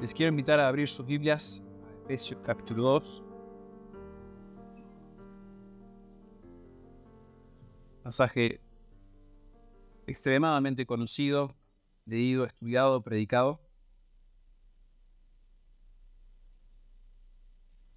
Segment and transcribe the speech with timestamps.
[0.00, 1.60] Les quiero invitar a abrir sus Biblias
[2.04, 3.24] Efesios capítulo 2.
[8.04, 8.60] Pasaje
[10.06, 11.56] extremadamente conocido,
[12.06, 13.60] leído, estudiado, predicado.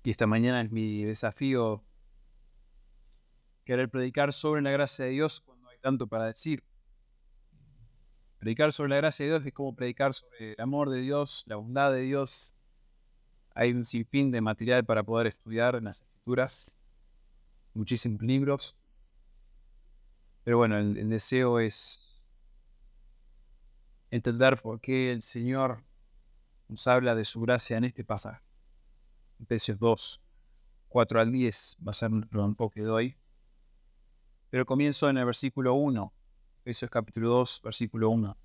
[0.03, 1.83] Y esta mañana es mi desafío
[3.63, 6.63] querer predicar sobre la gracia de Dios cuando hay tanto para decir.
[8.41, 11.57] Predicar sobre la gracia de Dios es como predicar sobre el amor de Dios, la
[11.57, 12.55] bondad de Dios.
[13.53, 16.73] Hay un sinfín de material para poder estudiar en las escrituras,
[17.75, 18.75] muchísimos libros.
[20.43, 22.23] Pero bueno, el, deseo es
[24.09, 25.83] entender por qué el Señor
[26.67, 28.43] nos habla de su gracia en este pasaje.
[29.39, 30.19] Efesios 2,
[30.87, 33.17] 4 al 10 va a ser nuestro enfoque de hoy.
[34.49, 36.11] Pero comienzo en el versículo 1
[36.63, 38.37] es capítulo 2, versículo 1.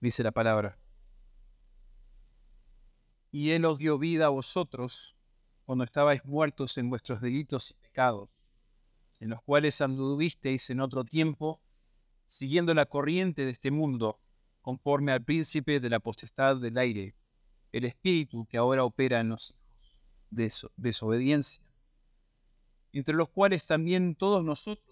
[0.00, 0.78] Dice la palabra.
[3.30, 5.16] Y Él os dio vida a vosotros
[5.64, 8.50] cuando estabais muertos en vuestros delitos y pecados,
[9.20, 11.62] en los cuales anduvisteis en otro tiempo,
[12.26, 14.20] siguiendo la corriente de este mundo,
[14.60, 17.14] conforme al príncipe de la potestad del aire,
[17.72, 21.64] el espíritu que ahora opera en los hijos de desobediencia,
[22.92, 24.91] entre los cuales también todos nosotros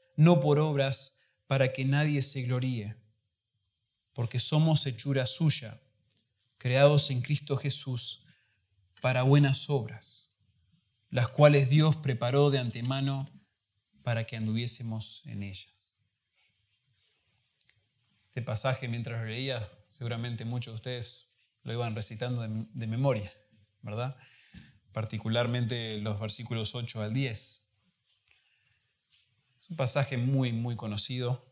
[0.15, 1.17] no por obras
[1.47, 2.95] para que nadie se gloríe,
[4.13, 5.81] porque somos hechura suya,
[6.57, 8.25] creados en Cristo Jesús
[9.01, 10.33] para buenas obras,
[11.09, 13.29] las cuales Dios preparó de antemano
[14.03, 15.97] para que anduviésemos en ellas.
[18.27, 21.27] Este pasaje, mientras lo leía, seguramente muchos de ustedes
[21.63, 23.31] lo iban recitando de, memoria,
[23.81, 24.15] ¿verdad?
[24.93, 27.70] Particularmente los versículos 8 al 10
[29.71, 31.49] un pasaje muy, muy conocido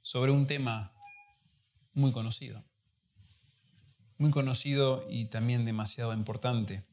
[0.00, 0.94] sobre un tema
[1.92, 2.64] muy conocido.
[4.16, 6.84] Muy conocido y también demasiado importante.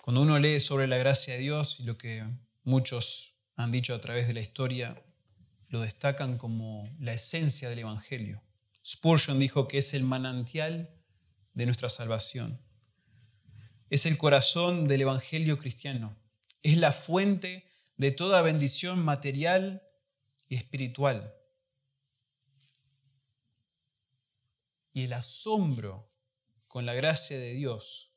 [0.00, 2.24] Cuando uno lee sobre la gracia de Dios y lo que
[2.62, 5.02] muchos han dicho a través de la historia,
[5.70, 8.44] lo destacan como la esencia del Evangelio.
[8.84, 10.94] Spurgeon dijo que es el manantial
[11.54, 12.64] de nuestra salvación
[13.90, 16.16] es el corazón del Evangelio cristiano.
[16.62, 17.64] Es la fuente
[17.96, 19.82] de toda bendición material
[20.48, 21.34] y espiritual.
[24.92, 26.10] Y el asombro
[26.66, 28.12] con la gracia de Dios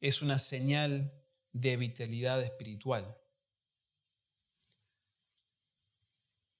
[0.00, 1.12] es una señal
[1.52, 3.16] de vitalidad espiritual.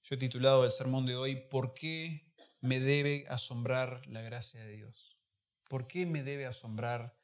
[0.03, 4.75] Yo he titulado el sermón de hoy, ¿por qué me debe asombrar la gracia de
[4.75, 5.17] Dios?
[5.65, 7.18] ¿Por qué me debe asombrar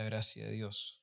[0.00, 1.02] la gracia de Dios.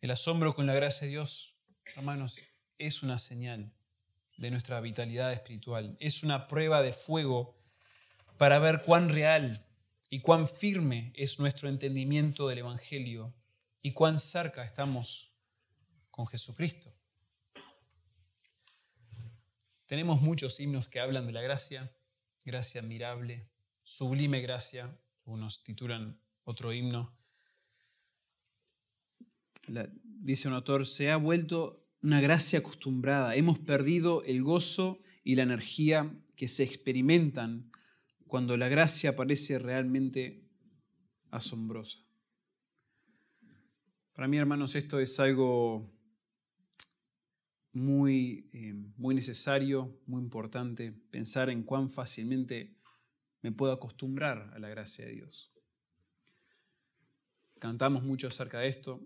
[0.00, 1.54] El asombro con la gracia de Dios,
[1.94, 2.42] hermanos,
[2.76, 3.72] es una señal
[4.36, 5.96] de nuestra vitalidad espiritual.
[6.00, 7.56] Es una prueba de fuego
[8.36, 9.64] para ver cuán real
[10.10, 13.32] y cuán firme es nuestro entendimiento del Evangelio
[13.80, 15.32] y cuán cerca estamos
[16.10, 16.92] con Jesucristo.
[19.86, 21.96] Tenemos muchos himnos que hablan de la gracia,
[22.44, 23.48] gracia admirable,
[23.84, 27.12] sublime gracia, algunos titulan otro himno.
[30.02, 33.34] dice un autor, se ha vuelto una gracia acostumbrada.
[33.34, 37.72] Hemos perdido el gozo y la energía que se experimentan
[38.28, 40.48] cuando la gracia parece realmente
[41.30, 41.98] asombrosa.
[44.14, 45.92] Para mí, hermanos, esto es algo
[47.72, 52.78] muy, eh, muy necesario, muy importante, pensar en cuán fácilmente
[53.42, 55.55] me puedo acostumbrar a la gracia de Dios
[57.66, 59.00] cantamos mucho acerca de esto,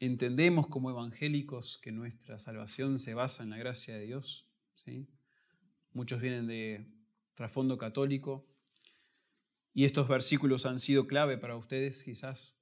[0.00, 4.48] entendemos como evangélicos que nuestra salvación se basa en la gracia de Dios.
[4.74, 5.06] ¿sí?
[5.92, 6.86] muchos vienen de
[7.34, 8.46] trasfondo católico,
[9.74, 12.54] y estos versículos han sido clave para ustedes quizás.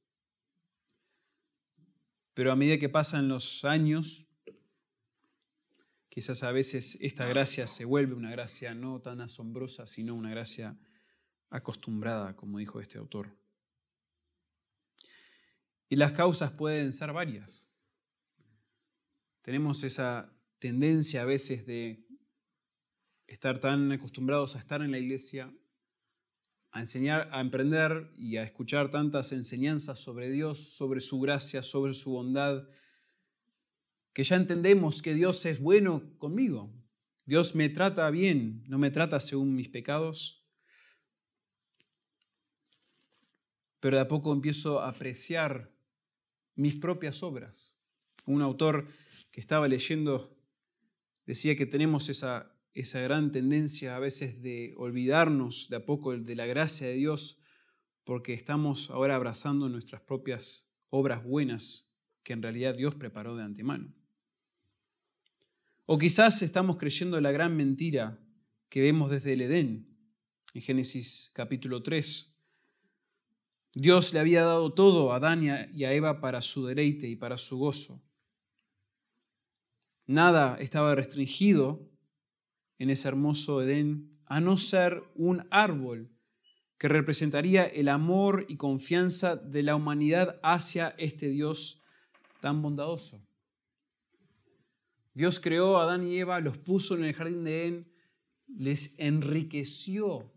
[2.35, 4.27] Pero a medida que pasan los años,
[6.09, 10.77] quizás a veces esta gracia se vuelve una gracia no tan asombrosa, sino una gracia
[11.51, 13.44] acostumbrada, como dijo este autor.
[15.89, 17.71] Y las causas pueden ser varias.
[19.43, 22.07] Tenemos esa tendencia a veces de
[23.27, 25.53] estar tan acostumbrados a estar en la iglesia,
[26.71, 31.93] a enseñar, a emprender y a escuchar tantas enseñanzas sobre Dios, sobre su gracia, sobre
[31.93, 32.67] su bondad,
[34.13, 36.73] que ya entendemos que Dios es bueno conmigo.
[37.27, 40.43] Dios me trata bien, no me trata según mis pecados.
[43.81, 45.74] Pero de a poco empiezo a apreciar
[46.55, 47.77] mis propias obras.
[48.27, 48.89] Un autor
[49.31, 50.37] que estaba leyendo
[51.27, 56.35] decía que tenemos esa esa gran tendencia a veces de olvidarnos de a poco de
[56.35, 57.39] la gracia de Dios
[58.03, 63.95] porque estamos ahora abrazando nuestras propias obras buenas que en realidad Dios preparó de antemano.
[65.87, 68.19] O quizás estamos creyendo la gran mentira
[68.69, 69.97] que vemos desde el Edén,
[70.53, 72.34] en Génesis capítulo 3.
[73.75, 75.43] Dios le había dado todo a Adán
[75.73, 78.01] y a Eva para su deleite y para su gozo.
[80.07, 81.91] Nada estaba restringido
[82.79, 86.11] en ese hermoso Edén, a no ser un árbol
[86.79, 91.83] que representaría el amor y confianza de la humanidad hacia este Dios
[92.41, 93.23] tan bondadoso.
[95.15, 97.93] Dios creó a Adán y Eva, los puso en el jardín de Edén,
[98.47, 100.34] les enriqueció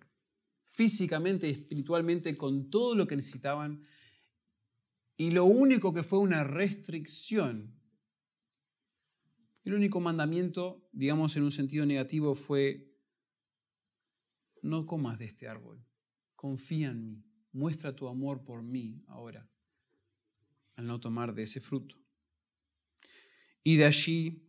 [0.78, 3.82] físicamente y espiritualmente con todo lo que necesitaban.
[5.18, 7.78] Y lo único que fue una restricción
[9.68, 12.90] el único mandamiento, digamos en un sentido negativo, fue,
[14.62, 15.86] no comas de este árbol,
[16.38, 19.52] confía en mí, muestra tu amor por mí ahora,
[20.78, 21.98] al no tomar de ese fruto.
[23.62, 24.48] Y de allí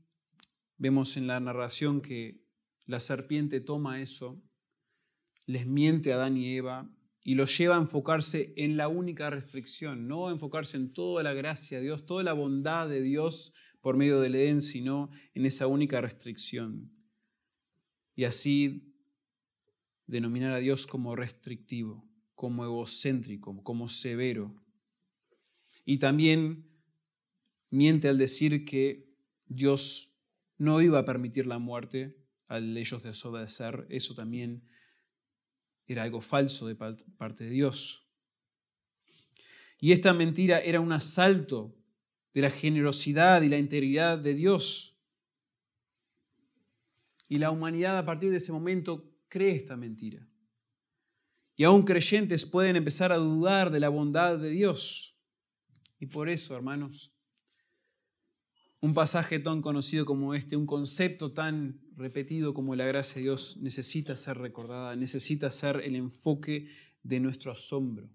[0.76, 2.46] vemos en la narración que
[2.86, 4.40] la serpiente toma eso,
[5.48, 10.06] les miente a Adán y Eva y los lleva a enfocarse en la única restricción,
[10.06, 13.96] no a enfocarse en toda la gracia de Dios, toda la bondad de Dios por
[13.96, 16.92] medio del Edén, sino en esa única restricción.
[18.14, 18.94] Y así
[20.06, 24.54] denominar a Dios como restrictivo, como egocéntrico, como severo.
[25.86, 26.68] Y también
[27.70, 29.08] miente al decir que
[29.46, 30.14] Dios
[30.58, 32.18] no iba a permitir la muerte
[32.48, 33.86] al ellos desobedecer.
[33.88, 34.68] Eso también
[35.88, 38.06] era algo falso de parte de Dios.
[39.80, 41.74] Y esta mentira era un asalto
[42.34, 44.96] de la generosidad y la integridad de Dios.
[47.28, 50.26] Y la humanidad a partir de ese momento cree esta mentira.
[51.56, 55.16] Y aún creyentes pueden empezar a dudar de la bondad de Dios.
[55.98, 57.12] Y por eso, hermanos,
[58.80, 63.56] un pasaje tan conocido como este, un concepto tan repetido como la gracia de Dios,
[63.58, 66.68] necesita ser recordada, necesita ser el enfoque
[67.02, 68.08] de nuestro asombro.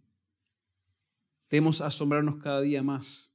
[1.50, 3.34] Debemos asombrarnos cada día más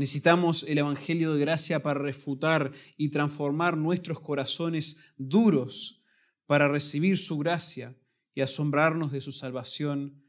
[0.00, 6.02] Necesitamos el Evangelio de gracia para refutar y transformar nuestros corazones duros
[6.46, 7.94] para recibir su gracia
[8.34, 10.24] y asombrarnos de su salvación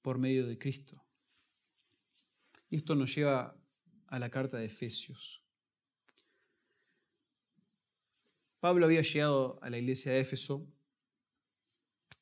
[0.00, 1.04] por medio de Cristo.
[2.70, 3.54] esto nos lleva
[4.06, 5.45] a la carta de Efesios.
[8.66, 10.66] Pablo había llegado a la iglesia de Éfeso,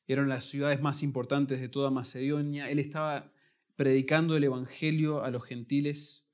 [0.05, 3.33] eran las ciudades más importantes de toda Macedonia, él estaba
[3.75, 6.29] predicando el Evangelio a los gentiles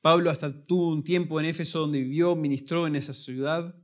[0.00, 3.74] Pablo hasta tuvo un tiempo en Éfeso donde vivió, ministró en esa ciudad.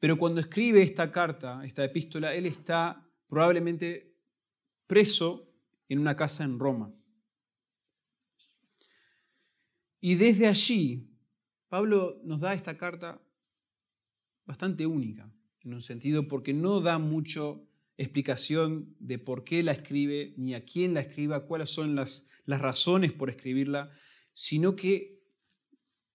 [0.00, 4.12] Pero cuando escribe esta carta, esta epístola, él está probablemente
[4.88, 5.48] preso
[5.88, 6.92] en una casa en Roma.
[10.00, 11.16] Y desde allí,
[11.68, 13.22] Pablo nos da esta carta
[14.46, 20.34] bastante única, en un sentido, porque no da mucho explicación de por qué la escribe,
[20.36, 23.90] ni a quién la escriba, cuáles son las, las razones por escribirla,
[24.32, 25.22] sino que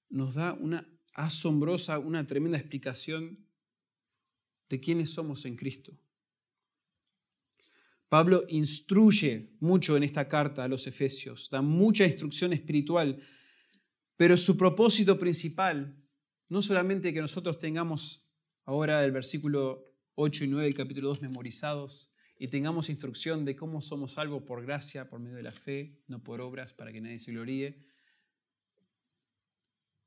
[0.09, 3.45] nos da una asombrosa, una tremenda explicación
[4.69, 5.97] de quiénes somos en Cristo.
[8.07, 13.21] Pablo instruye mucho en esta carta a los Efesios, da mucha instrucción espiritual,
[14.17, 15.95] pero su propósito principal,
[16.51, 18.25] no solamente que nosotros tengamos
[18.65, 23.79] ahora el versículo 8 y 9 del capítulo 2 memorizados y tengamos instrucción de cómo
[23.79, 27.19] somos salvos por gracia, por medio de la fe, no por obras, para que nadie
[27.19, 27.79] se gloríe,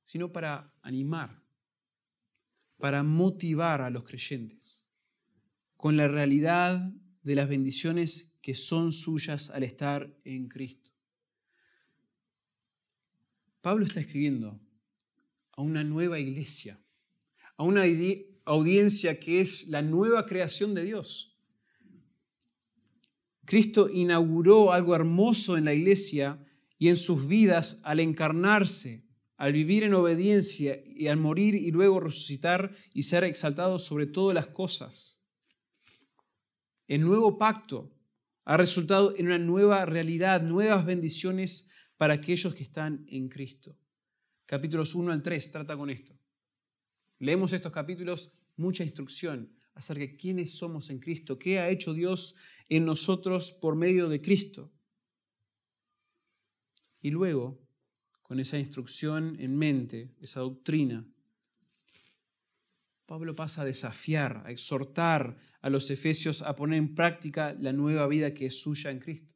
[0.03, 1.43] sino para animar,
[2.77, 4.85] para motivar a los creyentes
[5.79, 10.91] con la realidad de las bendiciones que son suyas al estar en Cristo.
[13.63, 14.61] Pablo está escribiendo
[15.57, 16.81] a una nueva iglesia,
[17.57, 17.85] a una
[18.45, 21.37] audiencia que es la nueva creación de Dios.
[23.45, 26.45] Cristo inauguró algo hermoso en la iglesia
[26.79, 29.05] y en sus vidas al encarnarse,
[29.37, 34.35] al vivir en obediencia y al morir y luego resucitar y ser exaltado sobre todas
[34.35, 35.19] las cosas.
[36.87, 37.93] El nuevo pacto
[38.45, 43.77] ha resultado en una nueva realidad, nuevas bendiciones para aquellos que están en Cristo.
[44.47, 46.19] Capítulos 1 al 3 trata con esto.
[47.19, 52.37] Leemos estos capítulos, mucha instrucción acerca de quiénes somos en Cristo, qué ha hecho Dios
[52.69, 54.73] en nosotros por medio de Cristo.
[57.01, 57.61] Y luego,
[58.23, 61.07] con esa instrucción en mente, esa doctrina,
[63.07, 68.07] Pablo pasa a desafiar, a exhortar a los efesios a poner en práctica la nueva
[68.07, 69.35] vida que es suya en Cristo.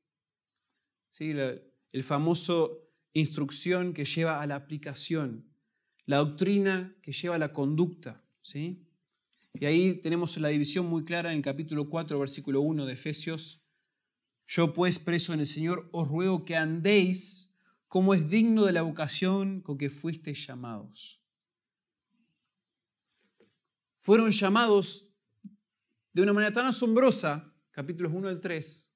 [1.11, 1.31] ¿Sí?
[1.31, 5.47] el famoso instrucción que lleva a la aplicación,
[6.07, 8.23] la doctrina que lleva a la conducta.
[8.43, 8.87] ¿sí?
[9.55, 13.63] Y ahí tenemos la división muy clara en el capítulo 4, versículo 1 de Efesios.
[14.47, 17.57] Yo pues, preso en el Señor, os ruego que andéis
[17.89, 21.21] como es digno de la vocación con que fuisteis llamados.
[23.97, 25.11] Fueron llamados
[26.13, 28.88] de una manera tan asombrosa, capítulos 1 al 3,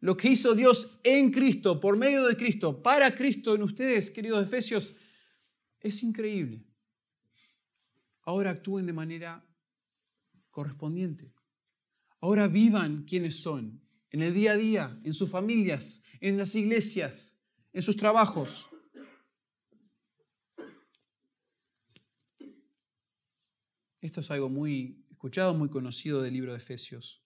[0.00, 4.42] lo que hizo Dios en Cristo, por medio de Cristo, para Cristo en ustedes, queridos
[4.44, 4.94] efesios,
[5.78, 6.64] es increíble.
[8.22, 9.46] Ahora actúen de manera
[10.50, 11.34] correspondiente.
[12.20, 17.38] Ahora vivan quienes son, en el día a día, en sus familias, en las iglesias,
[17.72, 18.68] en sus trabajos.
[24.00, 27.22] Esto es algo muy escuchado, muy conocido del libro de Efesios.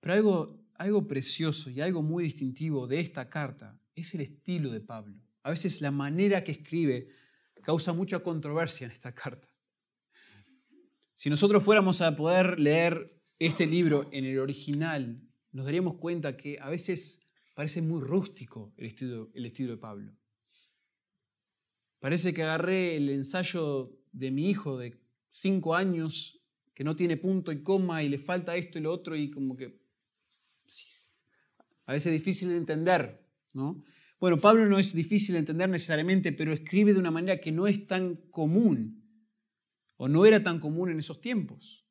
[0.00, 4.80] Pero algo algo precioso y algo muy distintivo de esta carta es el estilo de
[4.80, 5.20] Pablo.
[5.42, 7.08] A veces la manera que escribe
[7.62, 9.46] causa mucha controversia en esta carta.
[11.12, 15.20] Si nosotros fuéramos a poder leer este libro en el original,
[15.52, 17.20] nos daríamos cuenta que a veces
[17.54, 20.16] parece muy rústico el estilo, el estilo de Pablo.
[21.98, 26.40] Parece que agarré el ensayo de mi hijo de cinco años
[26.72, 29.54] que no tiene punto y coma y le falta esto y lo otro y como
[29.54, 29.79] que
[31.86, 33.82] a veces es difícil de entender, ¿no?
[34.20, 37.66] Bueno, Pablo no es difícil de entender necesariamente, pero escribe de una manera que no
[37.66, 39.02] es tan común
[39.96, 41.86] o no era tan común en esos tiempos.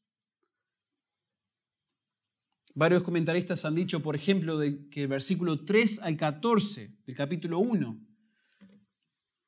[2.75, 4.59] Varios comentaristas han dicho, por ejemplo,
[4.89, 7.99] que el versículo 3 al 14 del capítulo 1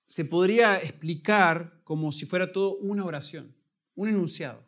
[0.08, 3.56] se podría explicar como si fuera todo una oración,
[3.96, 4.68] un enunciado,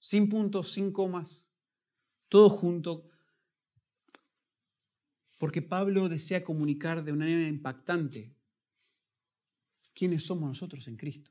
[0.00, 1.52] sin puntos, sin comas,
[2.28, 3.08] todo junto,
[5.40, 8.36] porque Pablo desea comunicar de una manera impactante
[9.94, 11.30] quiénes somos nosotros en Cristo.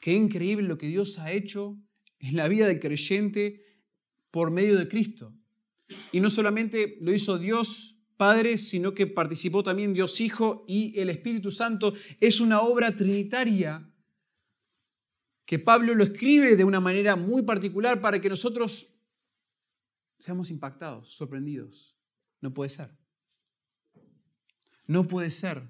[0.00, 1.78] Qué increíble lo que Dios ha hecho
[2.18, 3.64] en la vida del creyente
[4.32, 5.32] por medio de Cristo.
[6.10, 11.08] Y no solamente lo hizo Dios Padre, sino que participó también Dios Hijo y el
[11.08, 11.94] Espíritu Santo.
[12.18, 13.88] Es una obra trinitaria
[15.44, 18.88] que Pablo lo escribe de una manera muy particular para que nosotros
[20.18, 21.91] seamos impactados, sorprendidos.
[22.42, 22.90] No puede ser.
[24.86, 25.62] No puede ser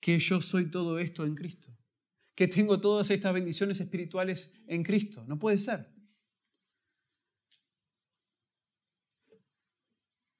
[0.00, 1.76] que yo soy todo esto en Cristo,
[2.34, 5.24] que tengo todas estas bendiciones espirituales en Cristo.
[5.28, 5.92] No puede ser.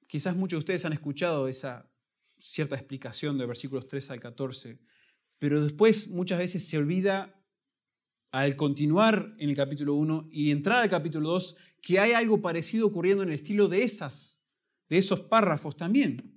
[0.06, 1.90] Quizás muchos de ustedes han escuchado esa
[2.38, 4.80] cierta explicación de versículos 3 al 14,
[5.38, 7.42] pero después muchas veces se olvida
[8.30, 12.86] al continuar en el capítulo 1 y entrar al capítulo 2 que hay algo parecido
[12.86, 14.43] ocurriendo en el estilo de esas
[14.88, 16.34] de esos párrafos también.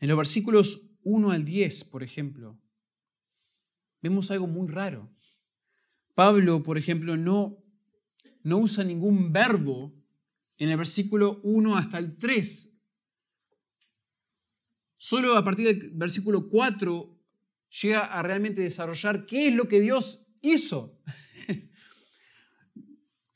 [0.00, 2.58] En los versículos 1 al 10, por ejemplo,
[4.00, 5.10] vemos algo muy raro.
[6.14, 7.62] Pablo, por ejemplo, no,
[8.42, 9.94] no usa ningún verbo
[10.56, 12.70] en el versículo 1 hasta el 3.
[14.96, 17.18] Solo a partir del versículo 4
[17.82, 20.98] llega a realmente desarrollar qué es lo que Dios hizo.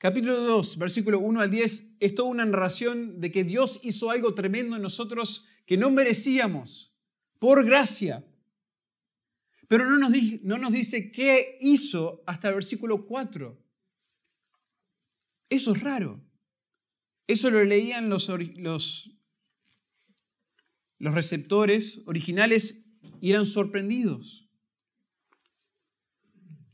[0.04, 4.34] Capítulo 2, versículo 1 al 10, es toda una narración de que Dios hizo algo
[4.34, 6.94] tremendo en nosotros que no merecíamos,
[7.38, 8.22] por gracia.
[9.66, 13.58] Pero no nos, no nos dice qué hizo hasta el versículo 4.
[15.48, 16.22] Eso es raro.
[17.26, 19.10] Eso lo leían los, los,
[20.98, 22.84] los receptores originales
[23.22, 24.50] y eran sorprendidos.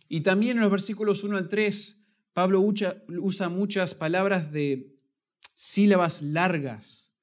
[0.09, 2.00] Y también en los versículos 1 al 3,
[2.33, 4.97] Pablo usa muchas palabras de
[5.55, 7.15] sílabas largas,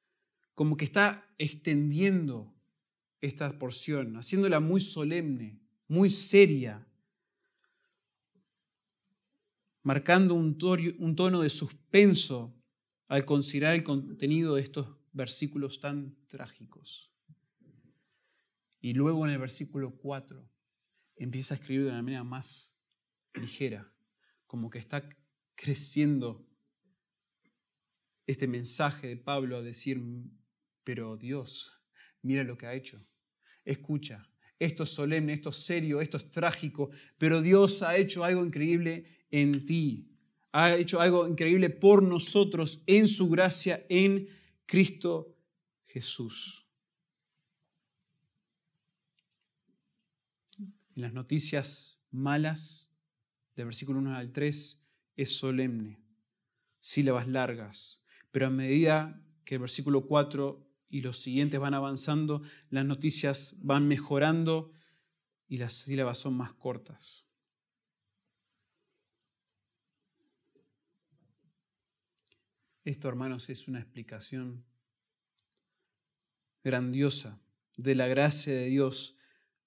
[0.53, 2.53] como que está extendiendo
[3.21, 6.87] esta porción, haciéndola muy solemne, muy seria,
[9.83, 12.53] marcando un tono de suspenso
[13.07, 17.09] al considerar el contenido de estos versículos tan trágicos.
[18.81, 20.47] Y luego en el versículo 4
[21.15, 22.77] empieza a escribir de una manera más
[23.33, 23.91] ligera,
[24.47, 25.07] como que está
[25.55, 26.47] creciendo
[28.25, 30.01] este mensaje de Pablo a decir,
[30.83, 31.73] pero Dios,
[32.21, 33.05] mira lo que ha hecho.
[33.63, 38.45] Escucha, esto es solemne, esto es serio, esto es trágico, pero Dios ha hecho algo
[38.45, 40.11] increíble en ti.
[40.51, 44.27] Ha hecho algo increíble por nosotros en su gracia en
[44.65, 45.37] Cristo
[45.85, 46.65] Jesús.
[50.57, 52.89] En las noticias malas,
[53.57, 54.81] del versículo 1 al 3,
[55.15, 55.99] es solemne,
[56.79, 62.85] sílabas largas, pero a medida que el versículo 4 y los siguientes van avanzando, las
[62.85, 64.71] noticias van mejorando
[65.47, 67.25] y las sílabas son más cortas.
[72.85, 74.63] Esto, hermanos, es una explicación
[76.63, 77.41] grandiosa
[77.75, 79.16] de la gracia de Dios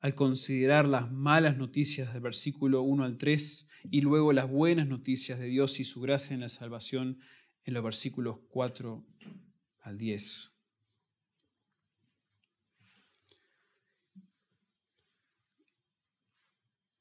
[0.00, 5.38] al considerar las malas noticias del versículo 1 al 3 y luego las buenas noticias
[5.38, 7.20] de Dios y su gracia en la salvación
[7.64, 9.04] en los versículos 4
[9.80, 10.50] al 10.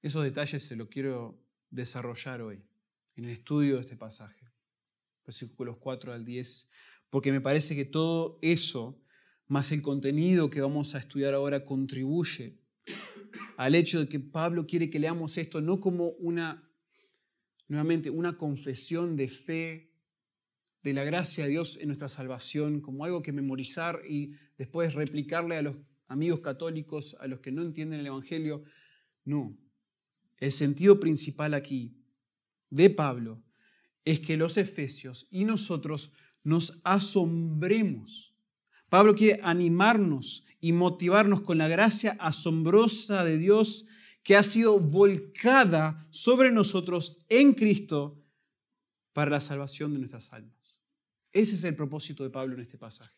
[0.02, 2.64] Esos detalles se los quiero desarrollar hoy
[3.16, 4.50] en el estudio de este pasaje
[5.30, 6.70] versículos 4 al 10,
[7.12, 9.00] porque me parece que todo eso,
[9.48, 12.59] más el contenido que vamos a estudiar ahora, contribuye
[13.60, 16.64] al hecho de que Pablo quiere que leamos esto no como una,
[17.68, 19.92] nuevamente, una confesión de fe,
[20.82, 25.58] de la gracia de Dios en nuestra salvación, como algo que memorizar y después replicarle
[25.58, 25.76] a los
[26.08, 28.64] amigos católicos, a los que no entienden el Evangelio.
[29.26, 29.58] No,
[30.38, 31.98] el sentido principal aquí
[32.70, 33.44] de Pablo
[34.06, 36.14] es que los efesios y nosotros
[36.46, 38.29] nos asombremos.
[38.90, 43.86] Pablo quiere animarnos y motivarnos con la gracia asombrosa de Dios
[44.24, 48.22] que ha sido volcada sobre nosotros en Cristo
[49.14, 50.80] para la salvación de nuestras almas.
[51.32, 53.14] Ese es el propósito de Pablo en este pasaje.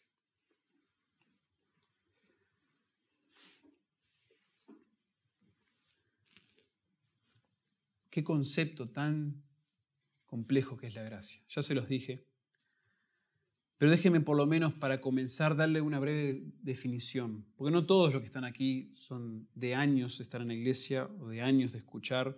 [8.09, 9.41] Qué concepto tan
[10.25, 11.41] complejo que es la gracia.
[11.49, 12.30] Ya se los dije.
[13.81, 18.21] Pero déjenme por lo menos para comenzar darle una breve definición, porque no todos los
[18.21, 21.79] que están aquí son de años de estar en la iglesia o de años de
[21.79, 22.37] escuchar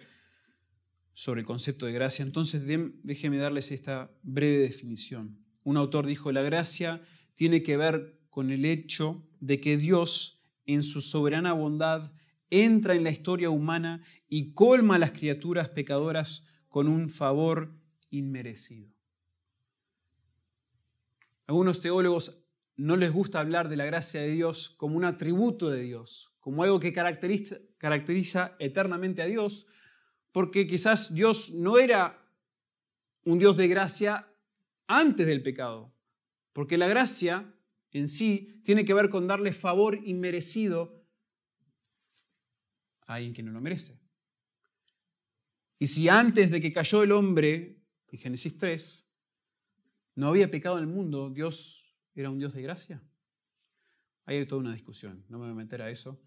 [1.12, 2.24] sobre el concepto de gracia.
[2.24, 2.64] Entonces
[3.04, 5.38] déjenme darles esta breve definición.
[5.66, 7.02] Un autor dijo, la gracia
[7.34, 12.14] tiene que ver con el hecho de que Dios, en su soberana bondad,
[12.52, 17.76] entra en la historia humana y colma a las criaturas pecadoras con un favor
[18.12, 18.93] inmerecido.
[21.48, 22.44] Algunos teólogos
[22.76, 26.64] no les gusta hablar de la gracia de Dios como un atributo de Dios, como
[26.64, 29.68] algo que caracteriza, eternamente a Dios,
[30.32, 32.20] porque quizás Dios no era
[33.26, 34.28] un Dios de gracia
[34.88, 35.94] antes del pecado,
[36.52, 37.54] porque la gracia
[37.92, 41.06] en sí tiene que ver con darle favor inmerecido
[43.06, 44.00] a alguien que no lo merece.
[45.78, 49.13] Y si antes de que cayó el hombre en Génesis 3,
[50.16, 53.04] no había pecado en el mundo, Dios era un Dios de gracia.
[54.26, 56.22] Hay toda una discusión, no me voy a meter a eso.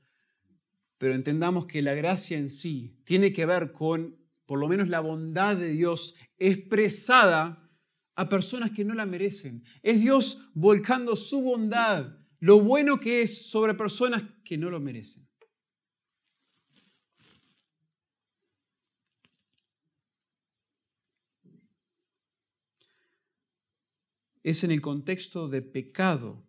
[0.99, 5.01] Pero entendamos que la gracia en sí tiene que ver con, por lo menos, la
[5.01, 7.71] bondad de Dios expresada
[8.15, 9.63] a personas que no la merecen.
[9.83, 15.27] Es Dios volcando su bondad, lo bueno que es sobre personas que no lo merecen.
[24.47, 26.47] Es en el contexto de pecado,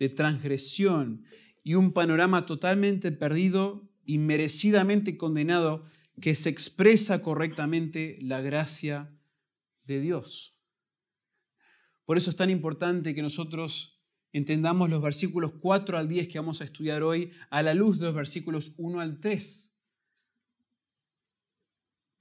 [0.00, 1.24] de transgresión
[1.62, 5.84] y un panorama totalmente perdido y merecidamente condenado
[6.20, 9.16] que se expresa correctamente la gracia
[9.84, 10.58] de Dios.
[12.04, 16.60] Por eso es tan importante que nosotros entendamos los versículos 4 al 10 que vamos
[16.60, 19.72] a estudiar hoy a la luz de los versículos 1 al 3.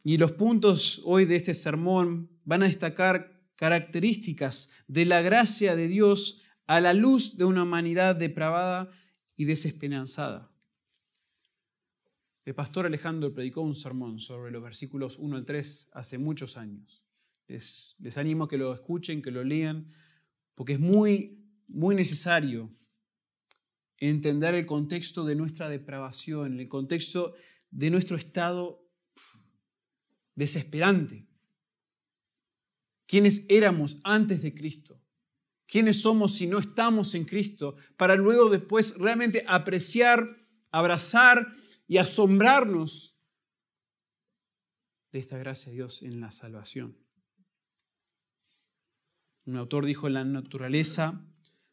[0.03, 5.87] Y los puntos hoy de este sermón van a destacar características de la gracia de
[5.87, 8.89] Dios a la luz de una humanidad depravada
[9.35, 10.51] y desesperanzada.
[12.45, 17.03] El pastor Alejandro predicó un sermón sobre los versículos 1 al 3 hace muchos años.
[17.47, 19.91] Les, les animo a que lo escuchen, que lo lean,
[20.53, 22.71] porque es muy, muy necesario
[23.97, 27.33] entender el contexto de nuestra depravación, el contexto
[27.71, 28.87] de nuestro estado
[30.35, 31.24] desesperante.
[33.07, 35.01] ¿Quiénes éramos antes de Cristo?
[35.67, 37.75] ¿Quiénes somos si no estamos en Cristo?
[37.97, 40.37] Para luego después realmente apreciar,
[40.71, 41.53] abrazar
[41.87, 43.17] y asombrarnos
[45.11, 46.97] de esta gracia de Dios en la salvación.
[49.45, 51.23] Un autor dijo, la naturaleza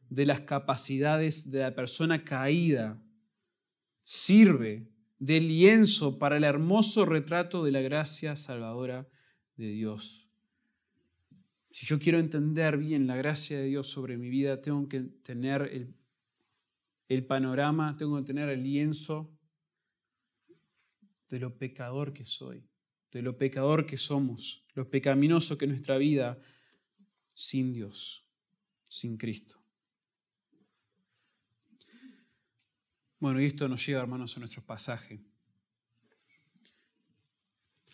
[0.08, 3.02] de las capacidades de la persona caída
[4.04, 9.08] sirve de lienzo para el hermoso retrato de la gracia salvadora
[9.56, 10.31] de Dios.
[11.72, 15.62] Si yo quiero entender bien la gracia de Dios sobre mi vida, tengo que tener
[17.08, 19.34] el, panorama, tengo que tener el lienzo
[21.30, 22.62] de lo pecador que soy,
[23.10, 26.38] de lo pecador que somos, lo pecaminoso que es nuestra vida
[27.32, 28.26] sin Dios,
[28.86, 29.58] sin Cristo.
[33.18, 35.22] Bueno, y esto nos lleva, hermanos, a nuestro pasaje.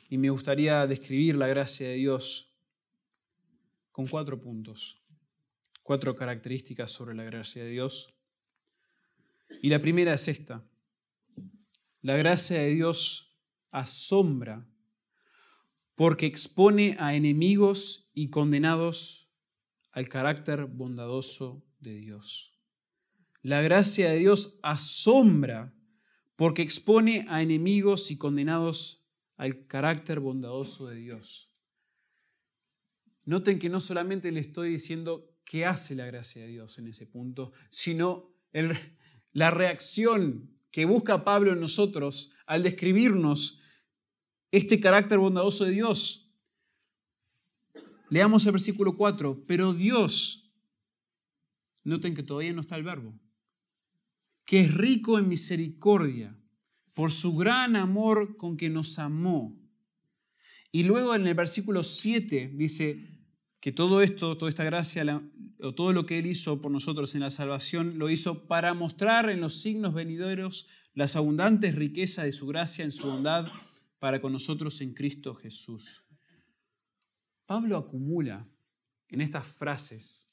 [0.09, 2.48] Y me gustaría describir la gracia de Dios
[3.99, 5.03] con cuatro puntos,
[5.83, 8.07] cuatro características sobre la gracia de Dios.
[9.61, 10.65] Y la primera es esta.
[12.03, 13.37] La gracia de Dios
[13.73, 14.65] asombra
[15.97, 19.33] porque expone a enemigos y condenados
[19.91, 22.57] al carácter bondadoso de Dios.
[23.43, 25.75] La gracia de Dios asombra
[26.37, 29.05] porque expone a enemigos y condenados
[29.37, 31.48] al carácter bondadoso de Dios.
[33.29, 37.07] Noten que no solamente le estoy diciendo qué hace la gracia de Dios en ese
[37.07, 38.33] punto, sino
[39.33, 43.61] la reacción que busca Pablo en nosotros al describirnos
[44.51, 46.33] este carácter bondadoso de Dios.
[48.09, 50.51] Leamos el versículo 4, pero Dios,
[51.85, 53.21] noten que todavía no está el verbo,
[54.47, 56.35] que es rico en misericordia
[56.95, 59.55] por su gran amor con que nos amó.
[60.73, 63.18] Y luego en el versículo 7 dice
[63.61, 65.23] que todo esto, toda esta gracia,
[65.61, 69.31] o todo lo que Él hizo por nosotros en la salvación, lo hizo para mostrar
[69.31, 73.49] en los signos venideros las abundantes riquezas de su gracia en su bondad
[73.99, 76.05] para con nosotros en Cristo Jesús.
[77.47, 78.47] Pablo acumula
[79.09, 80.31] en estas frases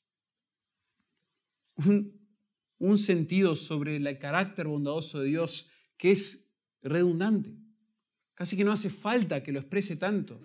[2.79, 7.57] un, sentido sobre el carácter bondadoso de Dios que es redundante.
[8.33, 10.41] Casi que no hace falta que lo exprese tanto.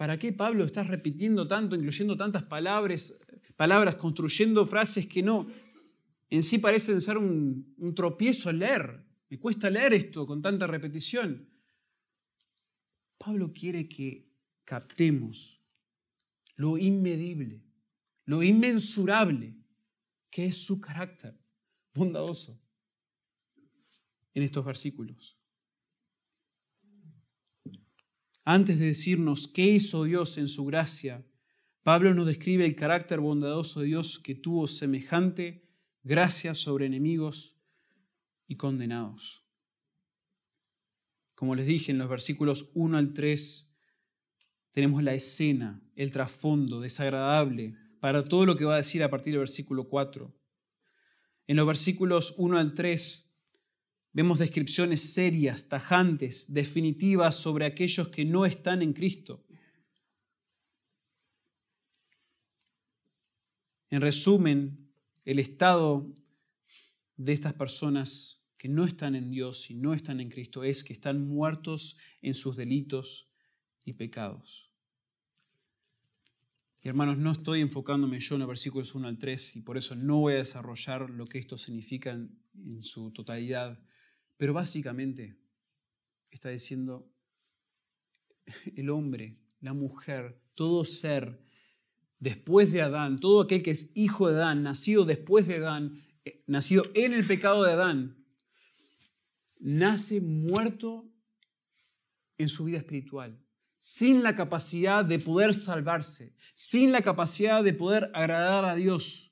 [0.00, 3.14] ¿Para qué Pablo estás repitiendo tanto, incluyendo tantas palabras,
[3.54, 5.46] palabras, construyendo frases que no,
[6.30, 9.04] en sí parecen ser un, un tropiezo leer?
[9.28, 11.46] Me cuesta leer esto con tanta repetición.
[13.18, 14.26] Pablo quiere que
[14.64, 15.60] captemos
[16.56, 17.62] lo inmedible,
[18.24, 19.54] lo inmensurable
[20.30, 21.38] que es su carácter
[21.92, 22.58] bondadoso
[24.32, 25.39] en estos versículos.
[28.44, 31.26] Antes de decirnos qué hizo Dios en su gracia,
[31.82, 35.68] Pablo nos describe el carácter bondadoso de Dios que tuvo semejante
[36.02, 37.56] gracia sobre enemigos
[38.46, 39.44] y condenados.
[41.34, 43.72] Como les dije en los versículos 1 al 3,
[44.72, 49.32] tenemos la escena, el trasfondo desagradable para todo lo que va a decir a partir
[49.32, 50.34] del versículo 4.
[51.46, 53.29] En los versículos 1 al 3
[54.12, 59.44] vemos descripciones serias, tajantes, definitivas sobre aquellos que no están en Cristo.
[63.90, 64.88] En resumen,
[65.24, 66.12] el estado
[67.16, 70.92] de estas personas que no están en Dios y no están en Cristo es que
[70.92, 73.28] están muertos en sus delitos
[73.84, 74.70] y pecados.
[76.82, 79.94] Y hermanos, no estoy enfocándome yo en los versículos 1 al 3 y por eso
[79.94, 83.78] no voy a desarrollar lo que esto significa en, su totalidad,
[84.40, 85.36] pero básicamente
[86.30, 87.12] está diciendo
[88.74, 91.44] el hombre, la mujer, todo ser
[92.18, 96.42] después de Adán, todo aquel que es hijo de Adán, nacido después de Adán, eh,
[96.46, 98.24] nacido en el pecado de Adán,
[99.58, 101.12] nace muerto
[102.38, 103.38] en su vida espiritual,
[103.76, 109.29] sin la capacidad de poder salvarse, sin la capacidad de poder agradar a Dios.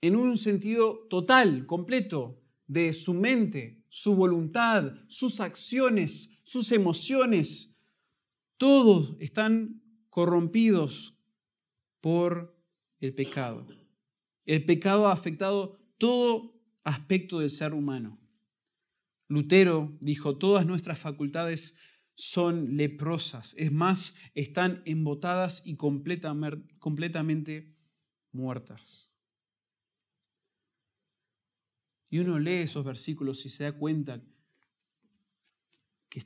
[0.00, 7.74] En un sentido total, completo, de su mente, su voluntad, sus acciones, sus emociones,
[8.56, 11.16] todos están corrompidos
[12.00, 12.56] por
[13.00, 13.66] el pecado.
[14.46, 18.18] El pecado ha afectado todo aspecto del ser humano.
[19.28, 21.76] Lutero dijo, todas nuestras facultades
[22.14, 27.74] son leprosas, es más, están embotadas y completamente
[28.32, 29.09] muertas.
[32.10, 34.20] Y uno lee esos versículos y se da cuenta
[36.08, 36.18] que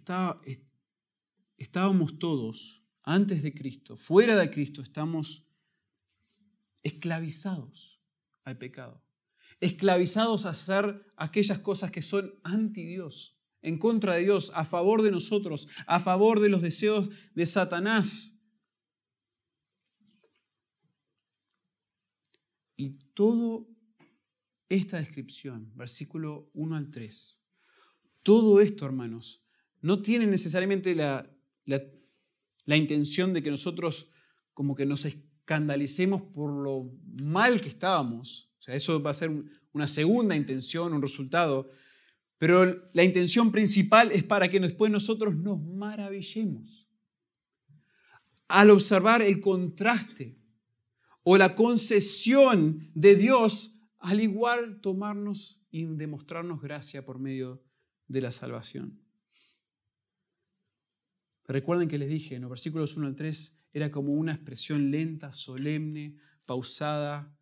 [1.59, 5.47] estábamos todos, antes de Cristo, fuera de Cristo, estamos
[6.83, 8.01] esclavizados
[8.45, 9.05] al pecado,
[9.61, 15.03] esclavizados a hacer aquellas cosas que son anti Dios, en contra de Dios, a favor
[15.03, 18.39] de nosotros, a favor de los deseos de Satanás.
[22.77, 23.74] Y todo
[24.75, 27.41] esta descripción, versículo 1 al 3,
[28.23, 29.43] todo esto, hermanos,
[29.81, 31.31] no tiene necesariamente la,
[31.67, 34.09] la, intención de que nosotros
[34.55, 38.51] como que nos escandalicemos por lo mal que estábamos.
[38.59, 39.31] O sea, eso va a ser
[39.73, 41.71] una segunda intención, un resultado.
[42.39, 46.89] Pero la intención principal es para que después nosotros nos maravillemos.
[48.49, 50.39] Al observar el contraste
[51.23, 53.74] o la concesión de Dios
[54.05, 57.65] al igual tomarnos y demostrarnos gracia por medio
[58.07, 59.01] de la salvación.
[61.47, 65.33] Recuerden que les dije en los versículos 1 al 3 era como una expresión lenta,
[65.33, 67.35] solemne, pausada.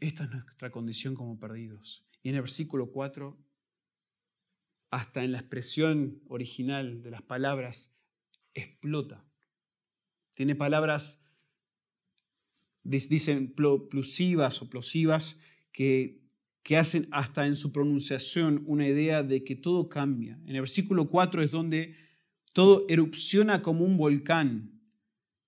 [0.00, 2.04] Esta es nuestra condición como perdidos.
[2.24, 3.38] Y en el versículo 4,
[4.90, 7.96] hasta en la expresión original de las palabras,
[8.54, 9.24] explota.
[10.34, 11.22] Tiene palabras
[12.82, 15.38] dicen plusivas o plosivas
[15.72, 16.20] que,
[16.62, 20.38] que hacen hasta en su pronunciación una idea de que todo cambia.
[20.46, 21.96] En el versículo 4 es donde
[22.52, 24.80] todo erupciona como un volcán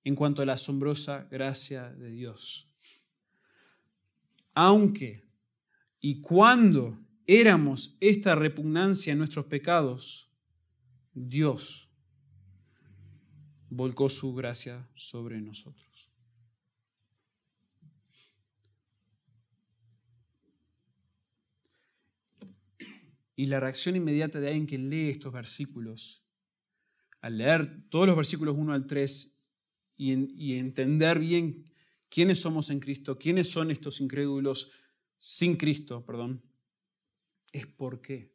[0.04, 2.68] en cuanto a la asombrosa gracia de Dios.
[4.54, 5.22] Aunque
[6.04, 10.28] y cuando éramos esta repugnancia en nuestros pecados,
[11.14, 11.88] Dios
[13.70, 15.91] volcó su gracia sobre nosotros.
[23.34, 26.22] Y la reacción inmediata de alguien que lee estos versículos,
[27.20, 29.38] al leer todos los versículos 1 al 3
[29.96, 31.72] y, entender bien
[32.08, 34.72] quiénes somos en Cristo, quiénes son estos incrédulos
[35.16, 36.42] sin Cristo, perdón,
[37.52, 38.32] es por qué.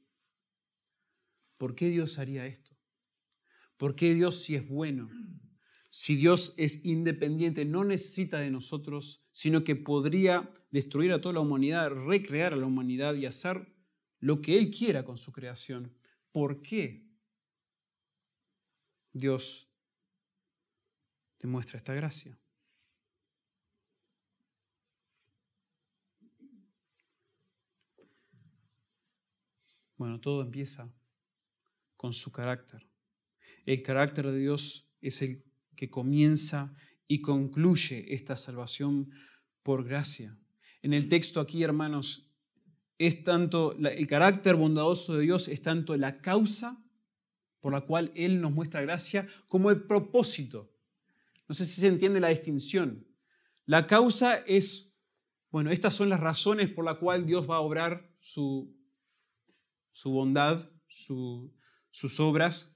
[1.57, 2.77] ¿Por qué Dios haría esto?
[3.75, 5.09] ¿Por qué Dios si es bueno?
[5.89, 11.39] Si Dios es independiente, no necesita de nosotros, sino que podría destruir a toda la
[11.39, 13.73] humanidad, recrear a la humanidad y hacer
[14.19, 15.93] lo que Él quiera con su creación.
[16.31, 17.05] ¿Por qué
[19.13, 19.69] Dios
[21.39, 22.37] demuestra esta gracia?
[29.97, 30.93] Bueno, todo empieza
[31.95, 32.87] con su carácter.
[33.65, 35.43] El carácter de Dios es el
[35.75, 36.75] que comienza
[37.07, 39.09] y concluye esta salvación
[39.63, 40.37] por gracia.
[40.81, 42.26] En el texto aquí, hermanos,
[42.97, 46.83] es tanto el carácter bondadoso de Dios es tanto la causa
[47.59, 50.71] por la cual Él nos muestra gracia como el propósito.
[51.47, 53.05] No sé si se entiende la distinción.
[53.65, 54.97] La causa es,
[55.51, 58.75] bueno, estas son las razones por las cuales Dios va a obrar su,
[59.91, 62.75] su bondad, sus obras.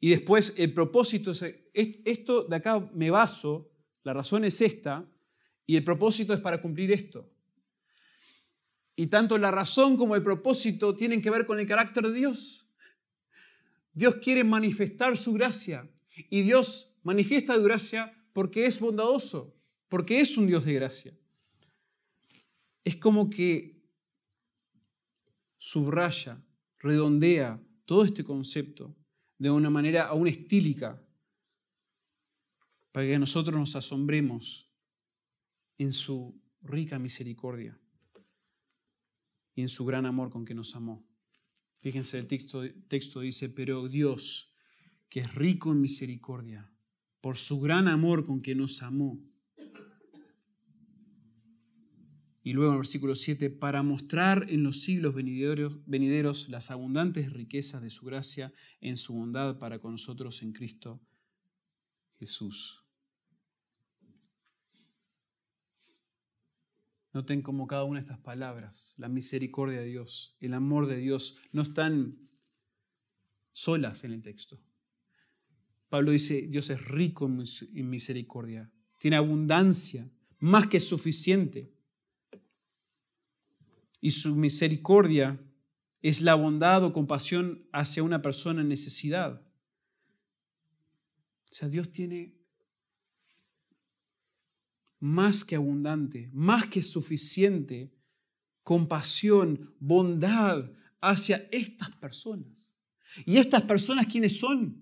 [0.00, 3.70] Y después el propósito es, esto de acá me baso,
[4.02, 5.08] la razón es esta,
[5.66, 7.31] y el propósito es para cumplir esto.
[8.94, 12.66] Y tanto la razón como el propósito tienen que ver con el carácter de Dios.
[13.94, 15.88] Dios quiere manifestar su gracia
[16.30, 19.54] y Dios manifiesta su gracia porque es bondadoso,
[19.88, 21.16] porque es un Dios de gracia.
[22.84, 23.80] Es como que
[25.58, 26.42] subraya,
[26.78, 28.94] redondea todo este concepto
[29.38, 31.02] de una manera aún estílica
[32.90, 34.68] para que nosotros nos asombremos
[35.78, 37.78] en su rica misericordia
[39.54, 41.06] y en su gran amor con que nos amó.
[41.80, 44.54] Fíjense, el texto, dice, pero Dios,
[45.08, 46.70] que es rico en misericordia,
[47.20, 49.20] por su gran amor con que nos amó.
[52.44, 57.82] Y luego en el versículo 7, para mostrar en los siglos venideros las abundantes riquezas
[57.82, 61.00] de su gracia en su bondad para con nosotros en Cristo
[62.18, 62.81] Jesús.
[67.12, 71.36] Noten cómo cada una de estas palabras, la misericordia de Dios, el amor de Dios,
[71.52, 72.30] no están
[73.52, 74.58] solas en el texto.
[75.90, 81.70] Pablo dice, Dios es rico en misericordia, tiene abundancia, más que suficiente.
[84.00, 85.38] Y su misericordia
[86.00, 89.40] es la bondad o compasión hacia una persona en necesidad.
[91.50, 92.41] O sea, Dios tiene
[95.02, 97.92] más que abundante, más que suficiente
[98.62, 102.70] compasión, bondad hacia estas personas.
[103.26, 104.80] ¿Y estas personas quiénes son?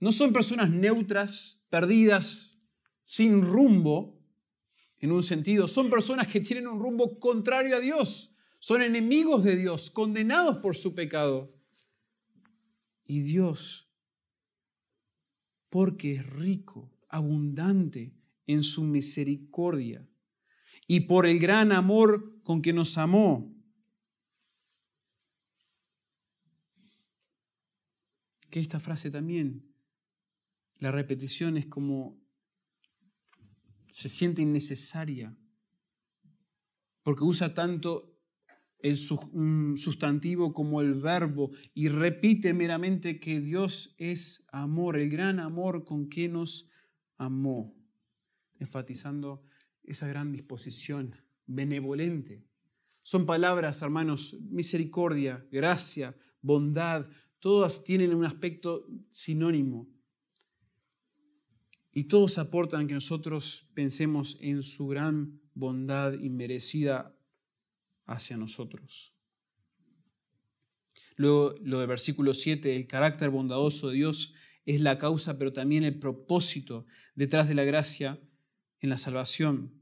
[0.00, 2.58] No son personas neutras, perdidas,
[3.04, 4.18] sin rumbo,
[4.98, 5.68] en un sentido.
[5.68, 8.34] Son personas que tienen un rumbo contrario a Dios.
[8.58, 11.54] Son enemigos de Dios, condenados por su pecado.
[13.04, 13.90] Y Dios,
[15.68, 18.17] porque es rico, abundante
[18.48, 20.08] en su misericordia
[20.88, 23.54] y por el gran amor con que nos amó,
[28.50, 29.70] que esta frase también,
[30.78, 32.18] la repetición es como
[33.90, 35.36] se siente innecesaria,
[37.02, 38.18] porque usa tanto
[38.78, 45.84] el sustantivo como el verbo y repite meramente que Dios es amor, el gran amor
[45.84, 46.70] con que nos
[47.16, 47.77] amó,
[48.58, 49.42] enfatizando
[49.82, 51.14] esa gran disposición
[51.46, 52.44] benevolente.
[53.02, 57.06] Son palabras, hermanos, misericordia, gracia, bondad,
[57.38, 59.88] todas tienen un aspecto sinónimo.
[61.92, 67.16] Y todos aportan que nosotros pensemos en su gran bondad inmerecida
[68.04, 69.14] hacia nosotros.
[71.16, 74.34] Luego, lo del versículo 7, el carácter bondadoso de Dios
[74.66, 78.20] es la causa, pero también el propósito detrás de la gracia
[78.80, 79.72] en la salvación.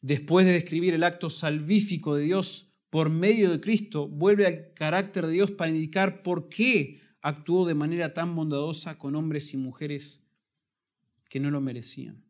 [0.00, 5.26] Después de describir el acto salvífico de Dios por medio de Cristo, vuelve al carácter
[5.26, 10.26] de Dios para indicar por qué actuó de manera tan bondadosa con hombres y mujeres
[11.28, 12.24] que no lo merecían.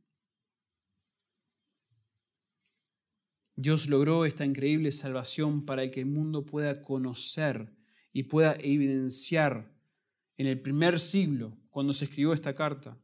[3.57, 7.73] Dios logró esta increíble salvación para que el mundo pueda conocer
[8.13, 9.71] y pueda evidenciar
[10.39, 12.99] en el primer siglo, cuando se escribió esta carta,